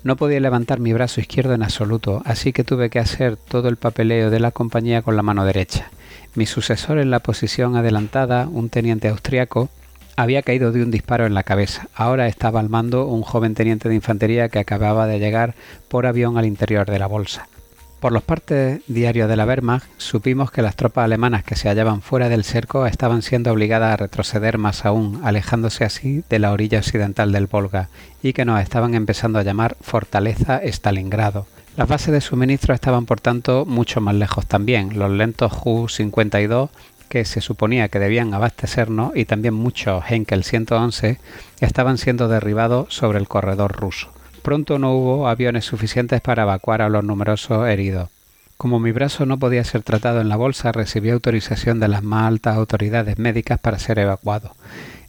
No 0.03 0.15
podía 0.15 0.39
levantar 0.39 0.79
mi 0.79 0.93
brazo 0.93 1.21
izquierdo 1.21 1.53
en 1.53 1.63
absoluto, 1.63 2.21
así 2.25 2.53
que 2.53 2.63
tuve 2.63 2.89
que 2.89 2.99
hacer 2.99 3.35
todo 3.35 3.67
el 3.67 3.77
papeleo 3.77 4.29
de 4.29 4.39
la 4.39 4.51
compañía 4.51 5.01
con 5.01 5.15
la 5.15 5.21
mano 5.21 5.45
derecha. 5.45 5.91
Mi 6.33 6.45
sucesor 6.45 6.97
en 6.97 7.11
la 7.11 7.19
posición 7.19 7.75
adelantada, 7.75 8.47
un 8.47 8.69
teniente 8.69 9.09
austriaco, 9.09 9.69
había 10.15 10.41
caído 10.41 10.71
de 10.71 10.83
un 10.83 10.91
disparo 10.91 11.25
en 11.25 11.33
la 11.33 11.43
cabeza. 11.43 11.87
Ahora 11.93 12.27
estaba 12.27 12.59
al 12.59 12.69
mando 12.69 13.05
un 13.05 13.21
joven 13.21 13.53
teniente 13.53 13.89
de 13.89 13.95
infantería 13.95 14.49
que 14.49 14.59
acababa 14.59 15.07
de 15.07 15.19
llegar 15.19 15.55
por 15.87 16.05
avión 16.05 16.37
al 16.37 16.45
interior 16.45 16.89
de 16.89 16.99
la 16.99 17.07
bolsa. 17.07 17.47
Por 18.01 18.13
los 18.13 18.23
partes 18.23 18.81
diarios 18.87 19.29
de 19.29 19.35
la 19.35 19.45
Wehrmacht 19.45 19.85
supimos 19.97 20.49
que 20.49 20.63
las 20.63 20.75
tropas 20.75 21.05
alemanas 21.05 21.43
que 21.43 21.55
se 21.55 21.69
hallaban 21.69 22.01
fuera 22.01 22.29
del 22.29 22.43
cerco 22.43 22.87
estaban 22.87 23.21
siendo 23.21 23.51
obligadas 23.51 23.93
a 23.93 23.97
retroceder 23.97 24.57
más 24.57 24.85
aún, 24.85 25.21
alejándose 25.23 25.83
así 25.83 26.23
de 26.27 26.39
la 26.39 26.51
orilla 26.51 26.79
occidental 26.79 27.31
del 27.31 27.45
Volga, 27.45 27.89
y 28.23 28.33
que 28.33 28.43
nos 28.43 28.59
estaban 28.59 28.95
empezando 28.95 29.37
a 29.37 29.43
llamar 29.43 29.77
Fortaleza 29.81 30.59
Stalingrado. 30.63 31.45
Las 31.77 31.87
bases 31.87 32.11
de 32.11 32.21
suministro 32.21 32.73
estaban 32.73 33.05
por 33.05 33.21
tanto 33.21 33.67
mucho 33.67 34.01
más 34.01 34.15
lejos 34.15 34.47
también. 34.47 34.97
Los 34.97 35.11
lentos 35.11 35.51
Ju-52 35.51 36.69
que 37.07 37.23
se 37.23 37.39
suponía 37.39 37.89
que 37.89 37.99
debían 37.99 38.33
abastecernos 38.33 39.15
y 39.15 39.25
también 39.25 39.53
muchos 39.53 40.03
Henkel 40.09 40.43
111 40.43 41.19
estaban 41.59 41.99
siendo 41.99 42.27
derribados 42.29 42.95
sobre 42.95 43.19
el 43.19 43.27
corredor 43.27 43.73
ruso. 43.73 44.09
Pronto 44.41 44.79
no 44.79 44.93
hubo 44.93 45.27
aviones 45.27 45.65
suficientes 45.65 46.19
para 46.19 46.43
evacuar 46.43 46.81
a 46.81 46.89
los 46.89 47.03
numerosos 47.03 47.67
heridos. 47.67 48.09
Como 48.57 48.79
mi 48.79 48.91
brazo 48.91 49.25
no 49.25 49.37
podía 49.37 49.63
ser 49.63 49.83
tratado 49.83 50.19
en 50.21 50.29
la 50.29 50.35
bolsa, 50.35 50.71
recibí 50.71 51.09
autorización 51.09 51.79
de 51.79 51.87
las 51.87 52.03
más 52.03 52.27
altas 52.27 52.57
autoridades 52.57 53.19
médicas 53.19 53.59
para 53.59 53.77
ser 53.79 53.99
evacuado. 53.99 54.55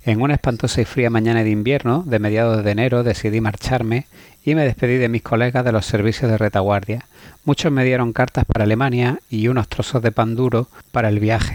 En 0.04 0.20
una 0.20 0.34
espantosa 0.34 0.82
y 0.82 0.84
fría 0.84 1.10
mañana 1.10 1.44
de 1.44 1.50
invierno, 1.50 2.02
de 2.06 2.18
mediados 2.18 2.62
de 2.62 2.70
enero, 2.70 3.04
decidí 3.04 3.40
marcharme 3.40 4.06
y 4.44 4.54
me 4.54 4.64
despedí 4.64 4.96
de 4.96 5.08
mis 5.08 5.22
colegas 5.22 5.64
de 5.64 5.72
los 5.72 5.86
servicios 5.86 6.30
de 6.30 6.38
retaguardia. 6.38 7.06
Muchos 7.44 7.72
me 7.72 7.84
dieron 7.84 8.12
cartas 8.12 8.44
para 8.44 8.64
Alemania 8.64 9.20
y 9.30 9.48
unos 9.48 9.68
trozos 9.68 10.02
de 10.02 10.12
pan 10.12 10.34
duro 10.34 10.68
para 10.90 11.08
el 11.08 11.20
viaje, 11.20 11.54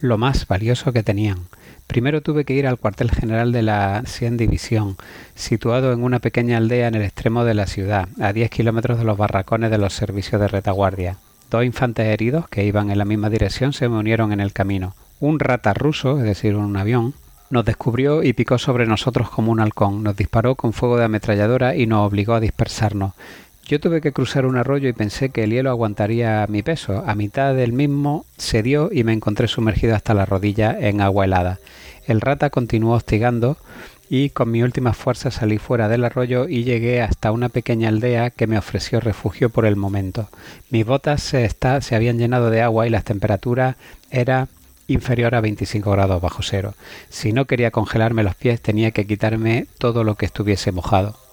lo 0.00 0.18
más 0.18 0.46
valioso 0.46 0.92
que 0.92 1.02
tenían. 1.02 1.38
Primero 1.86 2.22
tuve 2.22 2.44
que 2.44 2.54
ir 2.54 2.66
al 2.66 2.78
cuartel 2.78 3.10
general 3.10 3.52
de 3.52 3.62
la 3.62 4.02
100 4.04 4.36
División, 4.36 4.96
situado 5.34 5.92
en 5.92 6.02
una 6.02 6.18
pequeña 6.18 6.56
aldea 6.56 6.88
en 6.88 6.94
el 6.94 7.02
extremo 7.02 7.44
de 7.44 7.54
la 7.54 7.66
ciudad, 7.66 8.08
a 8.20 8.32
10 8.32 8.50
kilómetros 8.50 8.98
de 8.98 9.04
los 9.04 9.18
barracones 9.18 9.70
de 9.70 9.78
los 9.78 9.92
servicios 9.92 10.40
de 10.40 10.48
retaguardia. 10.48 11.18
Dos 11.50 11.64
infantes 11.64 12.06
heridos 12.06 12.48
que 12.48 12.64
iban 12.64 12.90
en 12.90 12.98
la 12.98 13.04
misma 13.04 13.30
dirección 13.30 13.72
se 13.72 13.88
me 13.88 13.98
unieron 13.98 14.32
en 14.32 14.40
el 14.40 14.52
camino. 14.52 14.94
Un 15.20 15.38
rata 15.38 15.72
ruso, 15.72 16.18
es 16.18 16.24
decir, 16.24 16.56
un 16.56 16.76
avión, 16.76 17.14
nos 17.50 17.64
descubrió 17.64 18.22
y 18.22 18.32
picó 18.32 18.58
sobre 18.58 18.86
nosotros 18.86 19.30
como 19.30 19.52
un 19.52 19.60
halcón, 19.60 20.02
nos 20.02 20.16
disparó 20.16 20.56
con 20.56 20.72
fuego 20.72 20.96
de 20.96 21.04
ametralladora 21.04 21.76
y 21.76 21.86
nos 21.86 22.08
obligó 22.08 22.34
a 22.34 22.40
dispersarnos. 22.40 23.12
Yo 23.66 23.80
tuve 23.80 24.02
que 24.02 24.12
cruzar 24.12 24.44
un 24.44 24.58
arroyo 24.58 24.90
y 24.90 24.92
pensé 24.92 25.30
que 25.30 25.44
el 25.44 25.50
hielo 25.50 25.70
aguantaría 25.70 26.46
mi 26.50 26.62
peso. 26.62 27.02
A 27.06 27.14
mitad 27.14 27.54
del 27.54 27.72
mismo 27.72 28.26
se 28.36 28.62
dio 28.62 28.90
y 28.92 29.04
me 29.04 29.14
encontré 29.14 29.48
sumergido 29.48 29.94
hasta 29.94 30.12
la 30.12 30.26
rodilla 30.26 30.76
en 30.78 31.00
agua 31.00 31.24
helada. 31.24 31.60
El 32.06 32.20
rata 32.20 32.50
continuó 32.50 32.94
hostigando 32.94 33.56
y 34.10 34.28
con 34.28 34.50
mi 34.50 34.62
última 34.62 34.92
fuerza 34.92 35.30
salí 35.30 35.56
fuera 35.56 35.88
del 35.88 36.04
arroyo 36.04 36.46
y 36.46 36.64
llegué 36.64 37.00
hasta 37.00 37.32
una 37.32 37.48
pequeña 37.48 37.88
aldea 37.88 38.28
que 38.28 38.46
me 38.46 38.58
ofreció 38.58 39.00
refugio 39.00 39.48
por 39.48 39.64
el 39.64 39.76
momento. 39.76 40.28
Mis 40.68 40.84
botas 40.84 41.22
se, 41.22 41.48
se 41.80 41.94
habían 41.94 42.18
llenado 42.18 42.50
de 42.50 42.60
agua 42.60 42.86
y 42.86 42.90
la 42.90 43.00
temperatura 43.00 43.78
era 44.10 44.48
inferior 44.88 45.34
a 45.34 45.40
25 45.40 45.90
grados 45.90 46.20
bajo 46.20 46.42
cero. 46.42 46.74
Si 47.08 47.32
no 47.32 47.46
quería 47.46 47.70
congelarme 47.70 48.24
los 48.24 48.34
pies 48.34 48.60
tenía 48.60 48.90
que 48.90 49.06
quitarme 49.06 49.66
todo 49.78 50.04
lo 50.04 50.16
que 50.16 50.26
estuviese 50.26 50.70
mojado. 50.70 51.23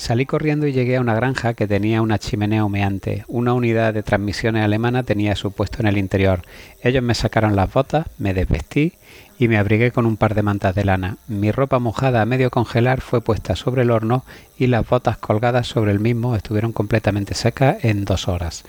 Salí 0.00 0.24
corriendo 0.24 0.66
y 0.66 0.72
llegué 0.72 0.96
a 0.96 1.02
una 1.02 1.14
granja 1.14 1.52
que 1.52 1.68
tenía 1.68 2.00
una 2.00 2.18
chimenea 2.18 2.64
humeante. 2.64 3.26
Una 3.28 3.52
unidad 3.52 3.92
de 3.92 4.02
transmisiones 4.02 4.64
alemana 4.64 5.02
tenía 5.02 5.36
su 5.36 5.52
puesto 5.52 5.80
en 5.80 5.88
el 5.88 5.98
interior. 5.98 6.40
Ellos 6.82 7.02
me 7.02 7.14
sacaron 7.14 7.54
las 7.54 7.70
botas, 7.70 8.06
me 8.16 8.32
desvestí 8.32 8.94
y 9.38 9.48
me 9.48 9.58
abrigué 9.58 9.90
con 9.92 10.06
un 10.06 10.16
par 10.16 10.34
de 10.34 10.40
mantas 10.40 10.74
de 10.74 10.86
lana. 10.86 11.18
Mi 11.28 11.52
ropa 11.52 11.78
mojada 11.80 12.22
a 12.22 12.24
medio 12.24 12.50
congelar 12.50 13.02
fue 13.02 13.20
puesta 13.20 13.56
sobre 13.56 13.82
el 13.82 13.90
horno 13.90 14.24
y 14.56 14.68
las 14.68 14.88
botas 14.88 15.18
colgadas 15.18 15.66
sobre 15.66 15.92
el 15.92 16.00
mismo 16.00 16.34
estuvieron 16.34 16.72
completamente 16.72 17.34
secas 17.34 17.84
en 17.84 18.06
dos 18.06 18.26
horas. 18.26 18.64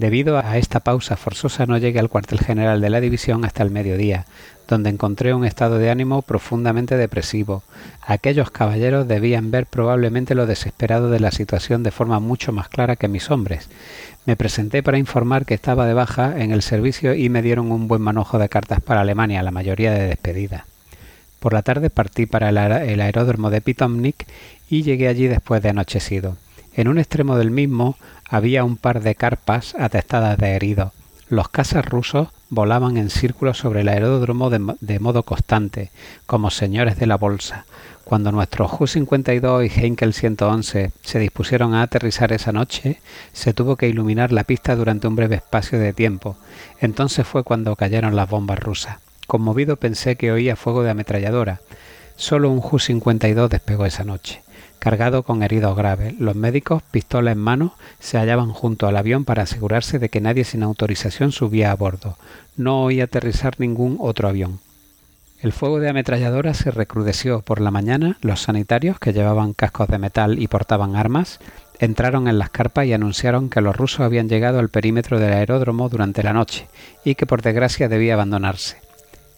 Debido 0.00 0.38
a 0.38 0.56
esta 0.56 0.80
pausa 0.80 1.18
forzosa 1.18 1.66
no 1.66 1.76
llegué 1.76 2.00
al 2.00 2.08
cuartel 2.08 2.40
general 2.40 2.80
de 2.80 2.88
la 2.88 3.02
división 3.02 3.44
hasta 3.44 3.62
el 3.62 3.70
mediodía, 3.70 4.24
donde 4.66 4.88
encontré 4.88 5.34
un 5.34 5.44
estado 5.44 5.76
de 5.76 5.90
ánimo 5.90 6.22
profundamente 6.22 6.96
depresivo. 6.96 7.62
Aquellos 8.00 8.50
caballeros 8.50 9.06
debían 9.06 9.50
ver 9.50 9.66
probablemente 9.66 10.34
lo 10.34 10.46
desesperado 10.46 11.10
de 11.10 11.20
la 11.20 11.30
situación 11.30 11.82
de 11.82 11.90
forma 11.90 12.18
mucho 12.18 12.50
más 12.50 12.70
clara 12.70 12.96
que 12.96 13.08
mis 13.08 13.30
hombres. 13.30 13.68
Me 14.24 14.36
presenté 14.36 14.82
para 14.82 14.96
informar 14.96 15.44
que 15.44 15.52
estaba 15.52 15.84
de 15.84 15.92
baja 15.92 16.40
en 16.40 16.50
el 16.50 16.62
servicio 16.62 17.12
y 17.12 17.28
me 17.28 17.42
dieron 17.42 17.70
un 17.70 17.86
buen 17.86 18.00
manojo 18.00 18.38
de 18.38 18.48
cartas 18.48 18.80
para 18.80 19.02
Alemania, 19.02 19.42
la 19.42 19.50
mayoría 19.50 19.92
de 19.92 20.06
despedida. 20.06 20.64
Por 21.40 21.52
la 21.52 21.60
tarde 21.60 21.90
partí 21.90 22.24
para 22.24 22.48
el, 22.48 23.00
aeródromo 23.02 23.50
de 23.50 23.60
Pitomnik 23.60 24.26
y 24.70 24.82
llegué 24.82 25.08
allí 25.08 25.28
después 25.28 25.60
de 25.62 25.68
anochecido. 25.68 26.38
En 26.72 26.88
un 26.88 26.98
extremo 26.98 27.36
del 27.36 27.50
mismo 27.50 27.98
había 28.30 28.62
un 28.62 28.76
par 28.76 29.02
de 29.02 29.16
carpas 29.16 29.74
atestadas 29.74 30.38
de 30.38 30.50
heridos. 30.50 30.92
Los 31.28 31.48
cazas 31.48 31.84
rusos 31.84 32.28
volaban 32.48 32.96
en 32.96 33.10
círculos 33.10 33.58
sobre 33.58 33.80
el 33.80 33.88
aeródromo 33.88 34.50
de, 34.50 34.98
modo 35.00 35.24
constante, 35.24 35.90
como 36.26 36.50
señores 36.50 36.96
de 36.96 37.06
la 37.06 37.16
bolsa. 37.16 37.66
Cuando 38.04 38.30
nuestros 38.30 38.70
Ju-52 38.70 39.66
y 39.66 39.80
Heinkel 39.80 40.14
111 40.14 40.92
se 41.02 41.18
dispusieron 41.18 41.74
a 41.74 41.82
aterrizar 41.82 42.32
esa 42.32 42.52
noche, 42.52 43.00
se 43.32 43.52
tuvo 43.52 43.76
que 43.76 43.88
iluminar 43.88 44.32
la 44.32 44.44
pista 44.44 44.76
durante 44.76 45.08
un 45.08 45.16
breve 45.16 45.36
espacio 45.36 45.78
de 45.78 45.92
tiempo. 45.92 46.36
Entonces 46.80 47.26
fue 47.26 47.42
cuando 47.42 47.76
cayeron 47.76 48.14
las 48.14 48.28
bombas 48.28 48.58
rusas. 48.60 48.98
Conmovido 49.26 49.76
pensé 49.76 50.16
que 50.16 50.32
oía 50.32 50.56
fuego 50.56 50.82
de 50.82 50.90
ametralladora. 50.90 51.60
Solo 52.16 52.50
un 52.50 52.60
Ju-52 52.60 53.48
despegó 53.48 53.86
esa 53.86 54.04
noche 54.04 54.42
cargado 54.80 55.22
con 55.22 55.44
heridos 55.44 55.76
graves. 55.76 56.18
Los 56.18 56.34
médicos, 56.34 56.82
pistola 56.90 57.30
en 57.30 57.38
mano, 57.38 57.74
se 58.00 58.18
hallaban 58.18 58.52
junto 58.52 58.88
al 58.88 58.96
avión 58.96 59.24
para 59.24 59.44
asegurarse 59.44 60.00
de 60.00 60.08
que 60.08 60.20
nadie 60.20 60.42
sin 60.42 60.64
autorización 60.64 61.30
subía 61.30 61.70
a 61.70 61.76
bordo. 61.76 62.16
No 62.56 62.82
oía 62.82 63.04
aterrizar 63.04 63.60
ningún 63.60 63.96
otro 64.00 64.28
avión. 64.28 64.58
El 65.40 65.52
fuego 65.52 65.80
de 65.80 65.88
ametralladora 65.88 66.52
se 66.52 66.70
recrudeció 66.70 67.40
por 67.40 67.60
la 67.60 67.70
mañana. 67.70 68.18
Los 68.20 68.42
sanitarios, 68.42 68.98
que 68.98 69.12
llevaban 69.12 69.54
cascos 69.54 69.88
de 69.88 69.98
metal 69.98 70.38
y 70.38 70.48
portaban 70.48 70.96
armas, 70.96 71.40
entraron 71.78 72.28
en 72.28 72.38
las 72.38 72.50
carpas 72.50 72.84
y 72.86 72.92
anunciaron 72.92 73.48
que 73.48 73.62
los 73.62 73.74
rusos 73.74 74.00
habían 74.00 74.28
llegado 74.28 74.58
al 74.58 74.68
perímetro 74.68 75.18
del 75.18 75.32
aeródromo 75.32 75.88
durante 75.88 76.22
la 76.22 76.34
noche 76.34 76.68
y 77.04 77.14
que 77.14 77.24
por 77.24 77.40
desgracia 77.40 77.88
debía 77.88 78.14
abandonarse. 78.14 78.76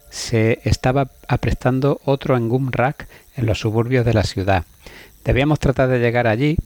Se 0.09 0.59
estaba 0.65 1.07
aprestando 1.27 2.01
otro 2.03 2.35
en 2.35 2.49
Gumrak 2.49 3.07
en 3.35 3.45
los 3.45 3.59
suburbios 3.59 4.05
de 4.05 4.13
la 4.13 4.23
ciudad. 4.23 4.65
Debíamos 5.23 5.59
tratar 5.59 5.87
de 5.89 5.99
llegar 5.99 6.27
allí 6.27 6.57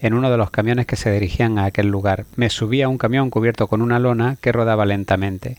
en 0.00 0.14
uno 0.14 0.30
de 0.30 0.36
los 0.36 0.50
camiones 0.50 0.86
que 0.86 0.96
se 0.96 1.10
dirigían 1.10 1.58
a 1.58 1.64
aquel 1.64 1.88
lugar. 1.88 2.26
Me 2.36 2.50
subí 2.50 2.82
a 2.82 2.88
un 2.88 2.98
camión 2.98 3.30
cubierto 3.30 3.66
con 3.66 3.82
una 3.82 3.98
lona 3.98 4.36
que 4.40 4.52
rodaba 4.52 4.86
lentamente. 4.86 5.58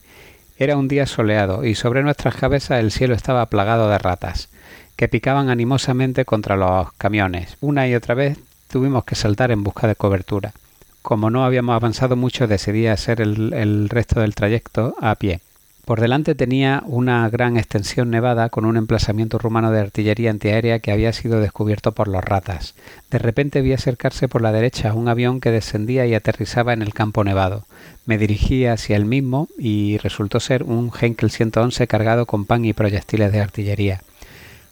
Era 0.58 0.78
un 0.78 0.88
día 0.88 1.06
soleado 1.06 1.66
y 1.66 1.76
sobre 1.76 2.04
nuestras 2.04 2.36
cabezas 2.36 2.80
el 2.80 2.92
cielo 2.92 3.14
estaba 3.14 3.46
plagado 3.48 3.90
de 3.90 3.98
ratas, 3.98 4.48
que 4.96 5.10
picaban 5.10 5.50
animosamente 5.50 6.24
contra 6.24 6.56
los 6.56 6.94
camiones. 6.94 7.58
Una 7.60 7.88
y 7.88 7.96
otra 7.96 8.16
vez 8.16 8.38
tuvimos 8.70 9.04
que 9.04 9.16
saltar 9.16 9.52
en 9.52 9.64
busca 9.64 9.88
de 9.88 9.96
cobertura. 9.96 10.54
Como 11.02 11.30
no 11.30 11.44
habíamos 11.44 11.76
avanzado 11.76 12.16
mucho, 12.16 12.48
decidí 12.48 12.88
hacer 12.88 13.20
el, 13.20 13.54
el 13.54 13.90
resto 13.90 14.22
del 14.22 14.34
trayecto 14.34 14.96
a 15.02 15.16
pie. 15.16 15.42
Por 15.86 16.02
delante 16.02 16.34
tenía 16.34 16.82
una 16.88 17.30
gran 17.30 17.58
extensión 17.58 18.10
nevada 18.10 18.50
con 18.50 18.66
un 18.66 18.76
emplazamiento 18.76 19.38
rumano 19.38 19.70
de 19.70 19.82
artillería 19.82 20.32
antiaérea 20.32 20.80
que 20.80 20.92
había 20.92 21.14
sido 21.14 21.40
descubierto 21.40 21.92
por 21.92 22.08
los 22.08 22.24
ratas. 22.24 22.74
De 23.12 23.20
repente 23.20 23.62
vi 23.62 23.72
acercarse 23.72 24.28
por 24.28 24.42
la 24.42 24.52
derecha 24.52 24.94
un 24.94 25.08
avión 25.08 25.40
que 25.40 25.52
descendía 25.52 26.08
y 26.08 26.16
aterrizaba 26.16 26.74
en 26.74 26.82
el 26.82 26.96
campo 26.96 27.24
nevado. 27.24 27.66
Me 28.08 28.18
dirigí 28.18 28.66
hacia 28.66 28.96
el 28.96 29.06
mismo 29.06 29.48
y 29.60 30.00
resultó 30.00 30.40
ser 30.40 30.64
un 30.64 30.92
Henkel 31.00 31.30
111 31.30 31.86
cargado 31.86 32.26
con 32.26 32.46
pan 32.46 32.66
y 32.66 32.74
proyectiles 32.74 33.32
de 33.32 33.42
artillería. 33.42 34.02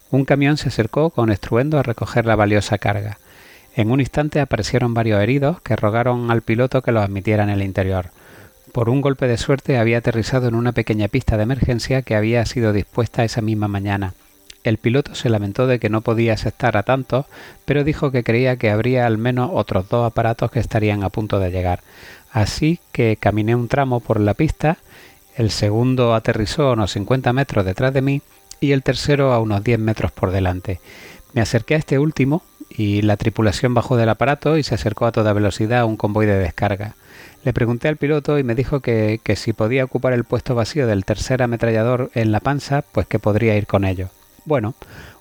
Un 0.10 0.26
camión 0.26 0.58
se 0.58 0.70
acercó 0.70 1.12
con 1.12 1.32
estruendo 1.32 1.78
a 1.78 1.84
recoger 1.84 2.26
la 2.26 2.36
valiosa 2.36 2.80
carga. 2.80 3.20
En 3.76 3.92
un 3.92 4.00
instante 4.00 4.40
aparecieron 4.40 4.96
varios 4.96 5.22
heridos 5.22 5.62
que 5.62 5.76
rogaron 5.76 6.32
al 6.32 6.42
piloto 6.42 6.82
que 6.82 6.92
los 6.92 7.04
admitiera 7.04 7.44
en 7.44 7.50
el 7.52 7.62
interior. 7.62 8.10
Por 8.74 8.90
un 8.90 9.02
golpe 9.02 9.28
de 9.28 9.38
suerte 9.38 9.78
había 9.78 10.00
aterrizado 10.00 10.48
en 10.48 10.56
una 10.56 10.72
pequeña 10.72 11.08
pista 11.08 11.38
de 11.38 11.44
emergencia 11.44 12.02
que 12.02 12.16
había 12.16 12.44
sido 12.48 12.74
dispuesta 12.74 13.24
esa 13.24 13.40
misma 13.40 13.68
mañana. 13.68 14.16
El 14.64 14.80
piloto 14.80 15.14
se 15.14 15.30
lamentó 15.30 15.68
de 15.68 15.78
que 15.78 15.90
no 15.90 16.02
podía 16.02 16.34
aceptar 16.34 16.76
a 16.76 16.82
tantos, 16.82 17.28
pero 17.66 17.84
dijo 17.84 18.10
que 18.10 18.24
creía 18.24 18.58
que 18.58 18.72
habría 18.72 19.06
al 19.06 19.20
menos 19.20 19.52
otros 19.54 19.90
dos 19.90 20.08
aparatos 20.08 20.50
que 20.50 20.60
estarían 20.60 21.04
a 21.04 21.10
punto 21.10 21.38
de 21.40 21.52
llegar. 21.52 21.82
Así 22.32 22.80
que 22.92 23.16
caminé 23.16 23.54
un 23.56 23.68
tramo 23.68 24.00
por 24.00 24.20
la 24.20 24.34
pista 24.34 24.80
El 25.38 25.52
segundo 25.52 26.16
aterrizó 26.16 26.70
a 26.70 26.74
unos 26.74 26.94
50 26.94 27.32
metros 27.32 27.66
detrás 27.66 27.94
de 27.94 28.02
mí 28.02 28.24
y 28.60 28.72
el 28.72 28.82
tercero 28.82 29.34
a 29.34 29.40
unos 29.40 29.64
10 29.64 29.78
metros 29.78 30.12
por 30.12 30.32
delante. 30.32 30.80
Me 31.34 31.42
acerqué 31.42 31.76
a 31.76 31.78
este 31.78 32.00
último 32.00 32.42
y 32.72 33.04
la 33.04 33.18
tripulación 33.18 33.76
bajó 33.76 33.98
del 33.98 34.10
aparato 34.10 34.58
y 34.58 34.64
se 34.64 34.74
acercó 34.74 35.06
a 35.06 35.12
toda 35.12 35.32
velocidad 35.32 35.82
a 35.82 35.86
un 35.86 35.96
convoy 35.96 36.26
de 36.26 36.40
descarga. 36.40 36.96
Le 37.44 37.54
pregunté 37.54 37.90
al 37.90 37.98
piloto 37.98 38.40
y 38.40 38.44
me 38.44 38.56
dijo 38.56 38.80
que, 38.80 39.20
que 39.24 39.36
si 39.36 39.54
podía 39.54 39.84
ocupar 39.84 40.14
el 40.14 40.24
puesto 40.24 40.56
vacío 40.56 40.88
del 40.88 41.04
tercer 41.04 41.44
ametrallador 41.44 42.10
en 42.14 42.32
la 42.32 42.40
panza, 42.40 42.84
pues 42.92 43.06
que 43.06 43.20
podría 43.20 43.58
ir 43.58 43.68
con 43.68 43.84
ello. 43.84 44.10
Bueno, 44.46 44.76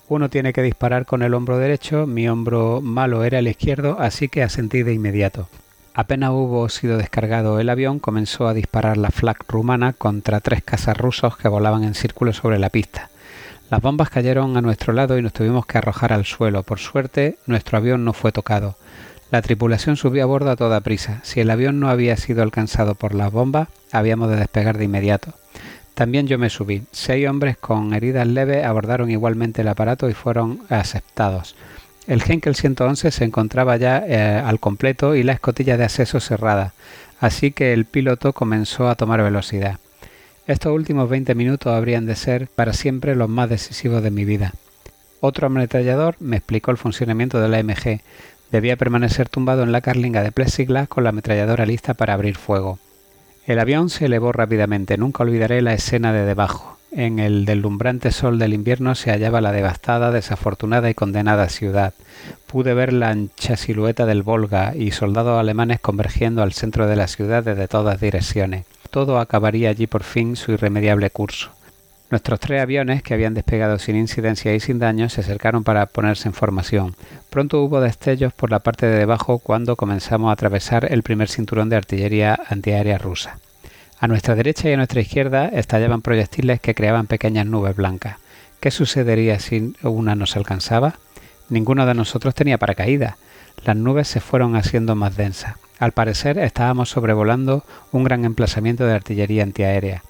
uno 0.08 0.28
tiene 0.28 0.52
que 0.52 0.62
disparar 0.62 1.06
con 1.06 1.22
el 1.22 1.34
hombro 1.34 1.58
derecho, 1.58 2.06
mi 2.06 2.28
hombro 2.28 2.80
malo 2.80 3.24
era 3.24 3.38
el 3.38 3.48
izquierdo, 3.48 3.96
así 3.98 4.28
que 4.28 4.42
asentí 4.42 4.82
de 4.82 4.92
inmediato. 4.92 5.48
Apenas 5.94 6.30
hubo 6.30 6.68
sido 6.68 6.96
descargado 6.96 7.58
el 7.60 7.68
avión, 7.68 7.98
comenzó 7.98 8.46
a 8.46 8.54
disparar 8.54 8.96
la 8.96 9.10
flak 9.10 9.44
rumana 9.50 9.92
contra 9.92 10.40
tres 10.40 10.62
cazas 10.62 10.96
rusos 10.96 11.36
que 11.36 11.48
volaban 11.48 11.84
en 11.84 11.94
círculo 11.94 12.32
sobre 12.32 12.58
la 12.58 12.70
pista. 12.70 13.10
Las 13.70 13.80
bombas 13.80 14.10
cayeron 14.10 14.56
a 14.56 14.60
nuestro 14.60 14.92
lado 14.92 15.18
y 15.18 15.22
nos 15.22 15.32
tuvimos 15.32 15.66
que 15.66 15.78
arrojar 15.78 16.12
al 16.12 16.24
suelo. 16.24 16.62
Por 16.62 16.78
suerte, 16.78 17.38
nuestro 17.46 17.78
avión 17.78 18.04
no 18.04 18.12
fue 18.12 18.32
tocado. 18.32 18.76
La 19.32 19.40
tripulación 19.40 19.96
subió 19.96 20.22
a 20.24 20.26
bordo 20.26 20.50
a 20.50 20.56
toda 20.56 20.82
prisa. 20.82 21.20
Si 21.22 21.40
el 21.40 21.50
avión 21.50 21.80
no 21.80 21.88
había 21.88 22.18
sido 22.18 22.42
alcanzado 22.42 22.94
por 22.94 23.14
las 23.14 23.32
bombas, 23.32 23.68
habíamos 23.90 24.28
de 24.28 24.36
despegar 24.36 24.76
de 24.76 24.84
inmediato. 24.84 25.32
También 25.94 26.26
yo 26.26 26.38
me 26.38 26.50
subí. 26.50 26.82
Seis 26.92 27.26
hombres 27.26 27.56
con 27.56 27.94
heridas 27.94 28.26
leves 28.26 28.62
abordaron 28.62 29.10
igualmente 29.10 29.62
el 29.62 29.68
aparato 29.68 30.10
y 30.10 30.12
fueron 30.12 30.60
aceptados. 30.68 31.56
El 32.06 32.22
Henkel 32.26 32.54
111 32.54 33.10
se 33.10 33.24
encontraba 33.24 33.78
ya 33.78 34.04
eh, 34.06 34.20
al 34.20 34.60
completo 34.60 35.14
y 35.14 35.22
la 35.22 35.32
escotilla 35.32 35.78
de 35.78 35.84
acceso 35.84 36.20
cerrada, 36.20 36.74
así 37.18 37.52
que 37.52 37.72
el 37.72 37.86
piloto 37.86 38.34
comenzó 38.34 38.90
a 38.90 38.96
tomar 38.96 39.22
velocidad. 39.22 39.78
Estos 40.46 40.74
últimos 40.74 41.08
20 41.08 41.34
minutos 41.34 41.72
habrían 41.72 42.04
de 42.04 42.16
ser 42.16 42.48
para 42.48 42.74
siempre 42.74 43.16
los 43.16 43.30
más 43.30 43.48
decisivos 43.48 44.02
de 44.02 44.10
mi 44.10 44.26
vida. 44.26 44.52
Otro 45.20 45.46
ametrallador 45.46 46.16
me 46.18 46.36
explicó 46.36 46.70
el 46.70 46.76
funcionamiento 46.76 47.40
de 47.40 47.48
la 47.48 47.62
MG. 47.62 48.02
Debía 48.52 48.76
permanecer 48.76 49.28
tumbado 49.28 49.64
en 49.64 49.72
la 49.72 49.80
carlinga 49.80 50.22
de 50.22 50.30
plexiglas 50.30 50.86
con 50.86 51.02
la 51.02 51.10
ametralladora 51.10 51.66
lista 51.66 51.94
para 51.94 52.14
abrir 52.14 52.36
fuego. 52.36 52.78
El 53.46 53.58
avión 53.58 53.90
se 53.90 54.04
elevó 54.04 54.30
rápidamente. 54.30 54.96
Nunca 54.96 55.24
olvidaré 55.24 55.62
la 55.62 55.74
escena 55.74 56.12
de 56.12 56.24
debajo. 56.24 56.78
En 56.92 57.18
el 57.18 57.46
deslumbrante 57.46 58.12
sol 58.12 58.38
del 58.38 58.54
invierno 58.54 58.94
se 58.94 59.10
hallaba 59.10 59.40
la 59.40 59.50
devastada, 59.50 60.12
desafortunada 60.12 60.90
y 60.90 60.94
condenada 60.94 61.48
ciudad. 61.48 61.94
Pude 62.46 62.74
ver 62.74 62.92
la 62.92 63.08
ancha 63.08 63.56
silueta 63.56 64.06
del 64.06 64.22
Volga 64.22 64.74
y 64.76 64.92
soldados 64.92 65.40
alemanes 65.40 65.80
convergiendo 65.80 66.42
al 66.42 66.52
centro 66.52 66.86
de 66.86 66.96
la 66.96 67.08
ciudad 67.08 67.42
desde 67.42 67.66
todas 67.66 68.00
direcciones 68.00 68.66
todo 68.92 69.18
acabaría 69.18 69.70
allí 69.70 69.88
por 69.88 70.04
fin 70.04 70.36
su 70.36 70.52
irremediable 70.52 71.10
curso. 71.10 71.50
Nuestros 72.12 72.40
tres 72.40 72.60
aviones, 72.60 73.02
que 73.02 73.14
habían 73.14 73.32
despegado 73.32 73.78
sin 73.78 73.96
incidencia 73.96 74.54
y 74.54 74.60
sin 74.60 74.78
daño, 74.78 75.08
se 75.08 75.22
acercaron 75.22 75.64
para 75.64 75.86
ponerse 75.86 76.28
en 76.28 76.34
formación. 76.34 76.94
Pronto 77.30 77.62
hubo 77.62 77.80
destellos 77.80 78.34
por 78.34 78.50
la 78.50 78.58
parte 78.58 78.84
de 78.84 78.98
debajo 78.98 79.38
cuando 79.38 79.76
comenzamos 79.76 80.28
a 80.28 80.32
atravesar 80.32 80.92
el 80.92 81.02
primer 81.02 81.30
cinturón 81.30 81.70
de 81.70 81.76
artillería 81.76 82.38
antiaérea 82.50 82.98
rusa. 82.98 83.38
A 83.98 84.08
nuestra 84.08 84.34
derecha 84.34 84.68
y 84.68 84.74
a 84.74 84.76
nuestra 84.76 85.00
izquierda 85.00 85.48
estallaban 85.48 86.02
proyectiles 86.02 86.60
que 86.60 86.74
creaban 86.74 87.06
pequeñas 87.06 87.46
nubes 87.46 87.74
blancas. 87.74 88.18
¿Qué 88.60 88.70
sucedería 88.70 89.40
si 89.40 89.72
una 89.82 90.14
nos 90.14 90.36
alcanzaba? 90.36 90.96
Ninguno 91.48 91.86
de 91.86 91.94
nosotros 91.94 92.34
tenía 92.34 92.58
paracaídas. 92.58 93.14
Las 93.64 93.76
nubes 93.76 94.06
se 94.06 94.20
fueron 94.20 94.54
haciendo 94.54 94.94
más 94.94 95.16
densas. 95.16 95.54
Al 95.78 95.92
parecer 95.92 96.36
estábamos 96.36 96.90
sobrevolando 96.90 97.64
un 97.90 98.04
gran 98.04 98.26
emplazamiento 98.26 98.84
de 98.84 98.92
artillería 98.92 99.44
antiaérea. 99.44 100.02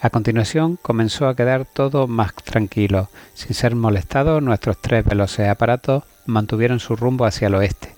A 0.00 0.10
continuación 0.10 0.78
comenzó 0.80 1.26
a 1.26 1.34
quedar 1.34 1.64
todo 1.64 2.06
más 2.06 2.34
tranquilo. 2.34 3.08
Sin 3.34 3.54
ser 3.54 3.74
molestados, 3.74 4.42
nuestros 4.42 4.76
tres 4.78 5.04
veloces 5.04 5.48
aparatos 5.48 6.04
mantuvieron 6.26 6.80
su 6.80 6.96
rumbo 6.96 7.24
hacia 7.24 7.48
el 7.48 7.54
oeste. 7.54 7.94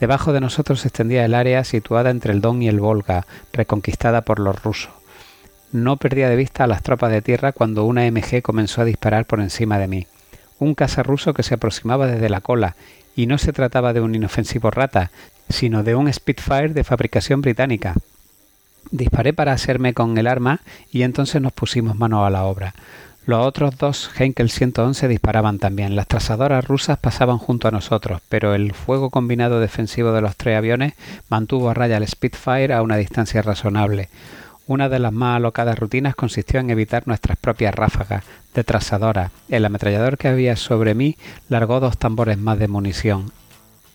Debajo 0.00 0.32
de 0.32 0.40
nosotros 0.40 0.80
se 0.80 0.88
extendía 0.88 1.24
el 1.24 1.34
área 1.34 1.62
situada 1.64 2.10
entre 2.10 2.32
el 2.32 2.40
Don 2.40 2.62
y 2.62 2.68
el 2.68 2.80
Volga, 2.80 3.26
reconquistada 3.52 4.22
por 4.22 4.40
los 4.40 4.62
rusos. 4.62 4.92
No 5.70 5.96
perdía 5.96 6.28
de 6.28 6.36
vista 6.36 6.64
a 6.64 6.66
las 6.66 6.82
tropas 6.82 7.10
de 7.10 7.22
tierra 7.22 7.52
cuando 7.52 7.84
una 7.84 8.10
MG 8.10 8.42
comenzó 8.42 8.80
a 8.80 8.84
disparar 8.84 9.26
por 9.26 9.40
encima 9.40 9.78
de 9.78 9.88
mí. 9.88 10.06
Un 10.58 10.74
caza 10.74 11.02
ruso 11.02 11.34
que 11.34 11.42
se 11.42 11.54
aproximaba 11.54 12.06
desde 12.06 12.28
la 12.28 12.40
cola, 12.40 12.76
y 13.16 13.26
no 13.26 13.38
se 13.38 13.52
trataba 13.52 13.92
de 13.92 14.00
un 14.00 14.14
inofensivo 14.14 14.70
rata, 14.70 15.10
sino 15.48 15.82
de 15.82 15.94
un 15.94 16.12
Spitfire 16.12 16.70
de 16.70 16.84
fabricación 16.84 17.40
británica. 17.40 17.94
Disparé 18.90 19.32
para 19.32 19.52
hacerme 19.52 19.94
con 19.94 20.16
el 20.18 20.26
arma 20.26 20.60
y 20.90 21.02
entonces 21.02 21.40
nos 21.40 21.52
pusimos 21.52 21.96
mano 21.96 22.24
a 22.24 22.30
la 22.30 22.44
obra. 22.44 22.74
Los 23.26 23.46
otros 23.46 23.78
dos 23.78 24.10
Henkel 24.18 24.50
111 24.50 25.08
disparaban 25.08 25.58
también. 25.58 25.96
Las 25.96 26.08
trazadoras 26.08 26.66
rusas 26.66 26.98
pasaban 26.98 27.38
junto 27.38 27.68
a 27.68 27.70
nosotros, 27.70 28.20
pero 28.28 28.54
el 28.54 28.74
fuego 28.74 29.08
combinado 29.08 29.60
defensivo 29.60 30.12
de 30.12 30.20
los 30.20 30.36
tres 30.36 30.58
aviones 30.58 30.92
mantuvo 31.30 31.70
a 31.70 31.74
raya 31.74 31.96
el 31.96 32.06
Spitfire 32.06 32.74
a 32.74 32.82
una 32.82 32.96
distancia 32.96 33.40
razonable. 33.40 34.10
Una 34.66 34.90
de 34.90 34.98
las 34.98 35.12
más 35.12 35.36
alocadas 35.36 35.78
rutinas 35.78 36.14
consistió 36.14 36.60
en 36.60 36.68
evitar 36.68 37.06
nuestras 37.06 37.38
propias 37.38 37.74
ráfagas 37.74 38.24
de 38.54 38.62
trazadora. 38.62 39.30
El 39.48 39.64
ametrallador 39.64 40.18
que 40.18 40.28
había 40.28 40.56
sobre 40.56 40.94
mí 40.94 41.16
largó 41.48 41.80
dos 41.80 41.96
tambores 41.96 42.36
más 42.36 42.58
de 42.58 42.68
munición. 42.68 43.32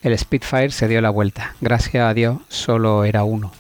El 0.02 0.17
Spitfire 0.17 0.71
se 0.71 0.88
dio 0.88 1.02
la 1.02 1.10
vuelta. 1.12 1.56
Gracias 1.62 2.04
a 2.04 2.13
Dios 2.15 2.38
solo 2.47 3.04
era 3.04 3.23
uno. 3.23 3.52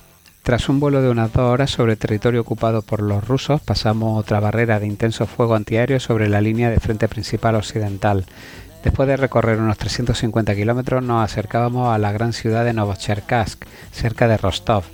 Tras 0.49 0.67
un 0.67 0.79
vuelo 0.79 1.03
de 1.03 1.11
unas 1.11 1.31
dos 1.31 1.43
horas 1.43 1.69
sobre 1.69 1.91
el 1.91 1.99
territorio 1.99 2.41
ocupado 2.41 2.81
por 2.81 3.03
los 3.03 3.23
rusos, 3.27 3.61
pasamos 3.61 4.19
otra 4.19 4.39
barrera 4.39 4.79
de 4.79 4.87
intenso 4.87 5.27
fuego 5.27 5.53
antiaéreo 5.53 5.99
sobre 5.99 6.27
la 6.27 6.41
línea 6.41 6.71
de 6.71 6.79
frente 6.79 7.07
principal 7.07 7.53
occidental. 7.53 8.25
Después 8.83 9.07
de 9.07 9.15
recorrer 9.15 9.59
unos 9.59 9.77
350 9.77 10.55
kilómetros, 10.55 11.03
nos 11.03 11.23
acercábamos 11.23 11.93
a 11.93 11.99
la 11.99 12.11
gran 12.11 12.33
ciudad 12.33 12.65
de 12.65 12.73
Novocherkassk, 12.73 13.63
cerca 13.91 14.27
de 14.27 14.37
Rostov. 14.37 14.85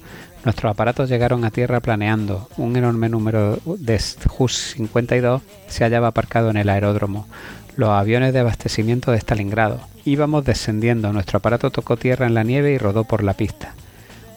Nuestros 0.44 0.70
aparatos 0.70 1.08
llegaron 1.08 1.46
a 1.46 1.52
tierra 1.52 1.80
planeando. 1.80 2.50
Un 2.58 2.76
enorme 2.76 3.08
número 3.08 3.58
de 3.63 3.98
JUS-52 3.98 5.39
se 5.70 5.86
hallaba 5.86 6.10
aparcado 6.10 6.50
en 6.50 6.58
el 6.58 6.68
aeródromo 6.68 7.30
los 7.78 7.91
aviones 7.91 8.34
de 8.34 8.39
abastecimiento 8.39 9.13
de 9.13 9.20
Stalingrado. 9.20 9.80
Íbamos 10.04 10.44
descendiendo, 10.44 11.13
nuestro 11.13 11.38
aparato 11.38 11.72
tocó 11.72 11.96
tierra 11.96 12.26
en 12.26 12.34
la 12.34 12.44
nieve 12.44 12.74
y 12.74 12.78
rodó 12.78 13.06
por 13.06 13.24
la 13.24 13.36
pista. 13.36 13.74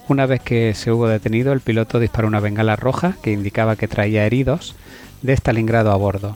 Una 0.09 0.25
vez 0.25 0.41
que 0.41 0.73
se 0.73 0.91
hubo 0.91 1.07
detenido, 1.07 1.53
el 1.53 1.61
piloto 1.61 2.01
disparó 2.01 2.29
una 2.29 2.41
bengala 2.41 2.77
roja 2.77 3.17
que 3.23 3.31
indicaba 3.31 3.77
que 3.77 3.89
traía 3.89 4.25
heridos 4.25 4.75
de 5.21 5.35
Stalingrado 5.35 5.93
a 5.93 5.97
bordo. 5.97 6.35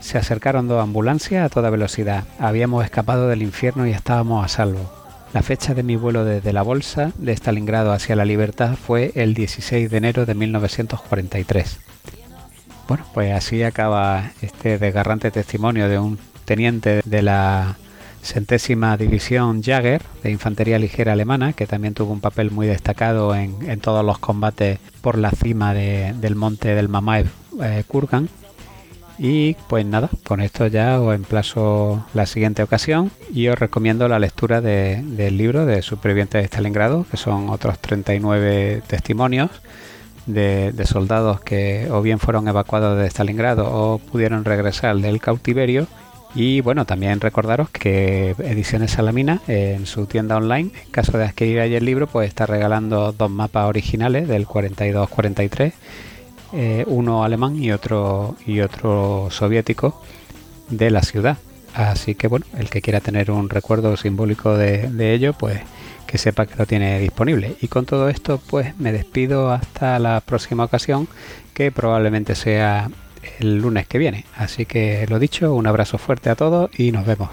Se 0.00 0.16
acercaron 0.16 0.68
dos 0.68 0.82
ambulancias 0.82 1.44
a 1.44 1.50
toda 1.50 1.68
velocidad. 1.68 2.24
Habíamos 2.38 2.82
escapado 2.82 3.28
del 3.28 3.42
infierno 3.42 3.86
y 3.86 3.90
estábamos 3.90 4.42
a 4.42 4.48
salvo. 4.48 4.90
La 5.34 5.42
fecha 5.42 5.74
de 5.74 5.82
mi 5.82 5.96
vuelo 5.96 6.24
desde 6.24 6.54
la 6.54 6.62
bolsa 6.62 7.12
de 7.18 7.36
Stalingrado 7.36 7.92
hacia 7.92 8.16
la 8.16 8.24
libertad 8.24 8.74
fue 8.74 9.12
el 9.14 9.34
16 9.34 9.90
de 9.90 9.96
enero 9.98 10.24
de 10.24 10.34
1943. 10.34 11.78
Bueno, 12.88 13.04
pues 13.12 13.34
así 13.34 13.62
acaba 13.62 14.30
este 14.40 14.78
desgarrante 14.78 15.30
testimonio 15.30 15.90
de 15.90 15.98
un 15.98 16.18
teniente 16.46 17.02
de 17.04 17.22
la 17.22 17.76
centésima 18.22 18.96
división 18.96 19.62
Jagger 19.62 20.02
de 20.22 20.30
infantería 20.30 20.78
ligera 20.78 21.12
alemana, 21.12 21.52
que 21.52 21.66
también 21.66 21.94
tuvo 21.94 22.12
un 22.12 22.20
papel 22.20 22.50
muy 22.50 22.66
destacado 22.66 23.34
en, 23.34 23.80
todos 23.80 24.04
los 24.04 24.18
combates 24.18 24.78
por 25.00 25.18
la 25.18 25.30
cima 25.30 25.74
del 25.74 26.34
monte 26.36 26.74
del 26.74 26.88
Mamaev 26.88 27.28
eh, 27.62 27.84
Kurgan. 27.86 28.28
Y 29.18 29.54
pues 29.68 29.84
nada, 29.84 30.08
con 30.26 30.40
esto 30.40 30.66
ya 30.66 30.98
os 30.98 31.14
emplazo 31.14 32.06
la 32.14 32.24
siguiente 32.24 32.62
ocasión 32.62 33.10
y 33.34 33.48
os 33.48 33.58
recomiendo 33.58 34.08
la 34.08 34.18
lectura 34.18 34.62
del 34.62 35.36
libro 35.36 35.66
de 35.66 35.82
Supervivientes 35.82 36.40
de 36.40 36.46
Stalingrado, 36.46 37.04
que 37.10 37.18
son 37.18 37.50
otros 37.50 37.78
39 37.80 38.82
testimonios 38.86 39.50
de, 40.24 40.72
de, 40.72 40.86
soldados 40.86 41.40
que 41.40 41.88
o 41.90 42.00
bien 42.00 42.18
fueron 42.18 42.48
evacuados 42.48 42.98
de 42.98 43.10
Stalingrado 43.10 43.70
o 43.70 43.98
pudieron 43.98 44.46
regresar 44.46 44.96
del 44.96 45.20
cautiverio 45.20 45.86
y 46.34 46.60
bueno, 46.60 46.84
también 46.84 47.20
recordaros 47.20 47.70
que 47.70 48.36
Ediciones 48.38 48.92
Salamina 48.92 49.40
en 49.48 49.86
su 49.86 50.06
tienda 50.06 50.36
online, 50.36 50.70
en 50.84 50.90
caso 50.90 51.18
de 51.18 51.24
adquirir 51.24 51.60
ahí 51.60 51.74
el 51.74 51.84
libro, 51.84 52.06
pues 52.06 52.28
está 52.28 52.46
regalando 52.46 53.12
dos 53.12 53.30
mapas 53.30 53.68
originales 53.68 54.28
del 54.28 54.46
42-43, 54.46 55.72
eh, 56.52 56.84
uno 56.86 57.24
alemán 57.24 57.56
y 57.62 57.72
otro, 57.72 58.36
y 58.46 58.60
otro 58.60 59.28
soviético 59.30 60.00
de 60.68 60.90
la 60.90 61.02
ciudad. 61.02 61.38
Así 61.74 62.14
que 62.14 62.28
bueno, 62.28 62.46
el 62.58 62.70
que 62.70 62.80
quiera 62.80 63.00
tener 63.00 63.30
un 63.30 63.48
recuerdo 63.48 63.96
simbólico 63.96 64.56
de, 64.56 64.88
de 64.88 65.14
ello, 65.14 65.32
pues 65.32 65.60
que 66.06 66.18
sepa 66.18 66.46
que 66.46 66.56
lo 66.56 66.66
tiene 66.66 66.98
disponible. 66.98 67.56
Y 67.60 67.68
con 67.68 67.86
todo 67.86 68.08
esto, 68.08 68.40
pues 68.50 68.76
me 68.78 68.92
despido 68.92 69.52
hasta 69.52 69.98
la 69.98 70.20
próxima 70.20 70.64
ocasión, 70.64 71.08
que 71.54 71.70
probablemente 71.70 72.34
sea 72.34 72.90
el 73.38 73.58
lunes 73.58 73.86
que 73.86 73.98
viene. 73.98 74.24
Así 74.36 74.66
que 74.66 75.06
lo 75.08 75.18
dicho, 75.18 75.54
un 75.54 75.66
abrazo 75.66 75.98
fuerte 75.98 76.30
a 76.30 76.36
todos 76.36 76.70
y 76.78 76.92
nos 76.92 77.06
vemos. 77.06 77.30